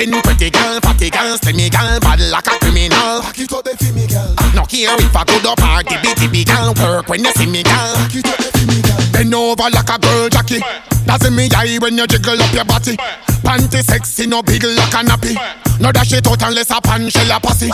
Ya. 0.00 0.06
Skin 0.06 0.22
pretty 0.22 0.50
girl, 0.50 0.80
fatty 0.80 1.10
girl, 1.10 1.36
slimmy 1.36 1.70
girl, 1.70 2.00
bad 2.00 2.20
like 2.30 2.46
a 2.46 2.58
criminal. 2.58 3.20
Back 3.20 3.38
it 3.38 3.52
up 3.52 3.64
the 3.64 3.92
me 3.92 4.06
girl. 4.06 4.34
Ah, 4.38 4.52
no 4.54 4.64
care 4.64 4.96
if 4.96 5.16
I 5.16 5.24
go 5.24 5.38
to 5.40 5.54
party, 5.60 5.96
bitty 6.02 6.28
big 6.28 6.46
girl, 6.46 6.72
work 6.80 7.08
when 7.08 7.24
you 7.24 7.32
see 7.32 7.46
me 7.46 7.62
girl. 7.62 7.94
Back 7.94 8.14
it 8.14 8.26
up 8.26 8.38
the 8.38 8.64
me 8.66 8.80
girl. 8.80 9.12
Bend 9.12 9.34
over 9.34 9.68
like 9.68 9.90
a 9.90 9.98
girl 9.98 10.28
Jackie. 10.28 10.60
That's 11.04 11.26
in 11.26 11.34
me 11.34 11.48
eye 11.54 11.78
when 11.80 11.98
you 11.98 12.06
jiggle 12.06 12.40
up 12.40 12.52
your 12.54 12.64
body. 12.64 12.96
Panty 13.44 13.82
sexy, 13.82 14.26
no 14.26 14.42
big 14.42 14.64
like 14.64 14.94
a 14.94 15.04
nappy. 15.04 15.36
No 15.80 15.92
dash 15.92 16.12
it 16.12 16.26
out 16.26 16.42
unless 16.42 16.70
a 16.70 16.80
pan 16.80 17.08
shell 17.10 17.30
a 17.36 17.40
pussy. 17.40 17.68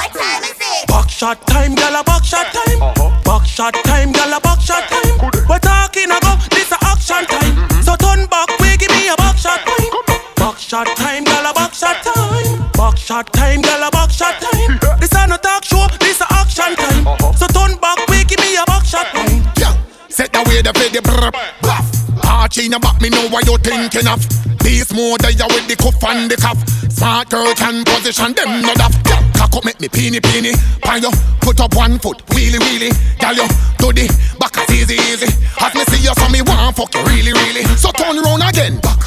Back 0.88 1.08
shot 1.08 1.46
time, 1.46 1.74
gal 1.74 1.94
a 1.94 2.02
back 2.02 2.24
shot 2.24 2.46
time. 2.50 2.78
Back 3.22 3.46
shot 3.46 3.74
time, 3.84 4.12
gal 4.12 4.34
a 4.34 4.40
back 4.40 4.60
shot 4.60 4.82
time. 4.90 5.30
We're 5.48 5.58
talking 5.58 6.10
about 6.10 6.42
this 6.50 6.72
a 6.72 6.78
action 6.86 7.26
time. 7.26 7.82
So 7.82 7.94
turn 7.94 8.26
back, 8.26 8.50
we 8.58 8.76
give 8.76 8.90
me 8.90 9.08
a 9.08 9.16
back 9.16 9.36
shot 9.36 9.60
time. 9.62 10.05
Back 10.46 10.58
shot 10.58 10.86
time, 10.94 11.24
gal 11.24 11.50
a 11.50 11.52
back 11.52 11.74
shot 11.74 12.04
time. 12.04 12.70
Back 12.78 12.96
shot 12.96 13.32
time, 13.32 13.62
gal 13.62 13.82
a 13.82 13.90
back 13.90 14.12
shot 14.12 14.40
time. 14.40 14.78
This 15.00 15.10
a 15.10 15.26
no 15.26 15.36
talk 15.38 15.64
show, 15.64 15.88
this 15.98 16.20
a 16.20 16.26
action 16.30 16.76
time. 16.76 17.02
Uh-huh. 17.04 17.32
So 17.32 17.48
turn 17.48 17.74
back, 17.82 17.98
we 18.06 18.22
give 18.22 18.38
me 18.38 18.54
a 18.54 18.62
back 18.62 18.86
shot 18.86 19.06
time. 19.06 19.42
Yeah, 19.58 19.74
set 20.06 20.32
the 20.32 20.46
way 20.46 20.62
the 20.62 20.70
the 20.70 21.02
brr 21.02 21.34
bluff. 21.62 21.90
Archie 22.22 22.66
in 22.66 22.70
the 22.70 22.78
back, 22.78 23.02
me 23.02 23.10
know 23.10 23.26
what 23.26 23.44
you're 23.44 23.58
thinking 23.58 24.06
of. 24.06 24.22
This 24.62 24.94
more 24.94 25.18
than 25.18 25.34
you 25.34 25.50
with 25.50 25.66
the 25.66 25.74
cuff 25.74 25.98
and 26.14 26.30
the 26.30 26.36
cuff. 26.38 26.62
Smart 26.94 27.28
girl 27.28 27.52
can 27.58 27.82
position 27.82 28.30
them 28.30 28.62
not 28.62 28.78
off. 28.86 28.94
Yeah, 29.02 29.18
cock 29.34 29.50
up, 29.50 29.64
make 29.64 29.80
me 29.80 29.88
peeny 29.88 30.22
peeny. 30.22 30.54
Pan 30.78 31.02
you, 31.02 31.10
put 31.42 31.58
up 31.58 31.74
one 31.74 31.98
foot, 31.98 32.22
wheelie 32.30 32.62
wheelie. 32.62 32.94
Gal 33.18 33.34
you, 33.34 33.50
do 33.82 33.90
the 33.90 34.06
back 34.38 34.54
as 34.62 34.70
easy 34.70 34.94
easy. 35.10 35.26
As 35.58 35.74
me 35.74 35.82
see 35.90 36.06
you, 36.06 36.14
so 36.14 36.30
me 36.30 36.38
want 36.46 36.76
fuck 36.76 36.94
you 36.94 37.02
really 37.02 37.34
really. 37.34 37.66
So 37.74 37.90
turn 37.90 38.22
round 38.22 38.46
again. 38.46 38.78
Back, 38.78 39.02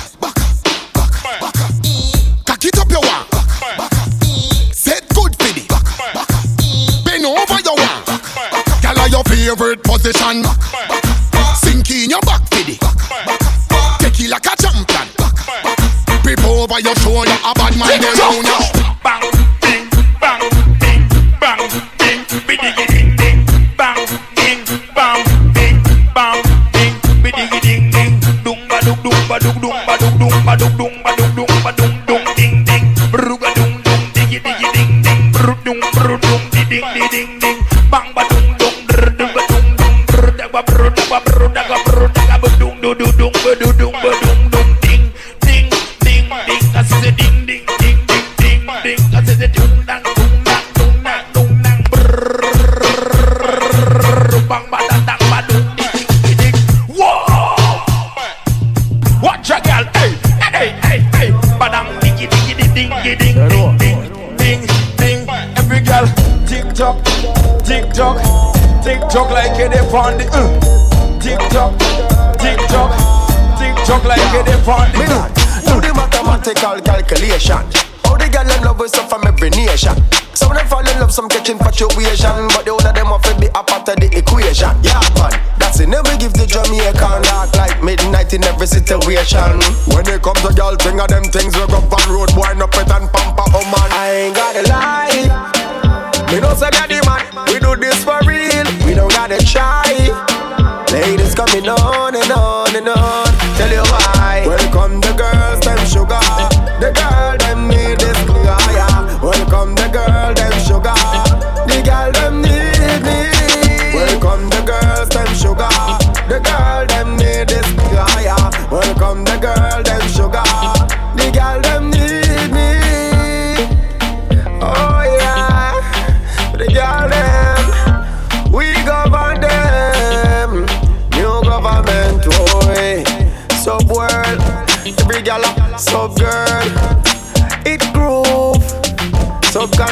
favorite 9.56 9.82
position. 9.84 10.44
Sink 11.56 11.90
in 11.90 12.10
your 12.12 12.22
back 12.22 12.46
the 12.50 12.78
Take 14.00 14.20
it 14.22 14.30
like 14.30 14.46
a 14.46 14.56
champion. 14.62 15.08
Grip 16.22 16.44
over 16.46 16.80
your 16.80 16.96
shoulder, 16.98 17.32
a 17.44 17.54
bad 17.56 17.74
man 17.78 18.00
dey 18.00 18.14
round 18.20 18.79
mathematical 76.54 76.82
calculation. 76.82 77.62
How 78.04 78.18
the 78.18 78.30
girl 78.30 78.46
them 78.46 78.64
love 78.64 78.82
us 78.82 78.98
up 78.98 79.10
from 79.10 79.28
every 79.28 79.50
nation. 79.52 79.94
Some 80.34 80.52
of 80.52 80.58
them 80.58 80.68
fall 80.68 80.82
in 80.82 81.00
love, 81.00 81.12
some 81.12 81.30
catch 81.30 81.50
infatuation, 81.50 82.48
but 82.50 82.66
the 82.66 82.72
older 82.72 82.94
them 82.94 83.08
have 83.14 83.22
to 83.24 83.34
be 83.38 83.48
a 83.54 83.62
part 83.62 83.88
of 83.90 83.96
the 83.98 84.10
equation. 84.18 84.74
Yeah, 84.82 85.02
man, 85.20 85.36
that's 85.60 85.80
it. 85.80 85.90
Never 85.90 86.16
give 86.18 86.34
the 86.34 86.48
Jamaican 86.50 87.22
dark 87.28 87.54
like 87.54 87.78
midnight 87.84 88.34
in 88.34 88.44
every 88.46 88.66
situation. 88.66 89.62
When 89.94 90.08
it 90.10 90.22
comes 90.22 90.42
to 90.42 90.54
girl 90.54 90.76
thing, 90.76 91.00
of 91.00 91.10
them 91.10 91.26
things 91.30 91.54
we 91.54 91.66
go 91.70 91.78
on 91.86 92.06
road, 92.10 92.34
boy, 92.34 92.54
no 92.58 92.66
pet 92.66 92.90
and 92.90 93.06
pamper, 93.14 93.46
oh 93.54 93.66
man. 93.70 93.90
I 93.94 94.30
ain't 94.30 94.36
gotta 94.36 94.64
lie. 94.66 95.70
Me 96.34 96.40
know 96.40 96.54
say 96.58 96.74
me 96.74 96.98
the 96.98 97.00
man, 97.06 97.22
we 97.50 97.60
do 97.62 97.78
this 97.78 98.02
for 98.02 98.18
real. 98.26 98.66
We 98.86 98.98
don't 98.98 99.12
gotta 99.14 99.38
try. 99.46 99.86
Ladies 100.90 101.36
coming 101.36 101.70
on 101.70 102.16
and 102.16 102.32
on 102.32 102.74
and 102.74 102.90
on. 102.90 103.30
Tell 103.58 103.70
you 103.70 103.86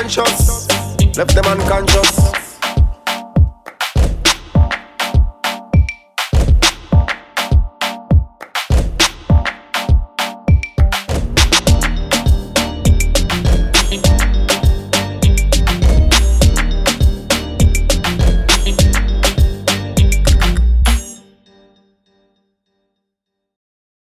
Left 0.07 1.35
them 1.35 1.45
unconscious. 1.47 2.36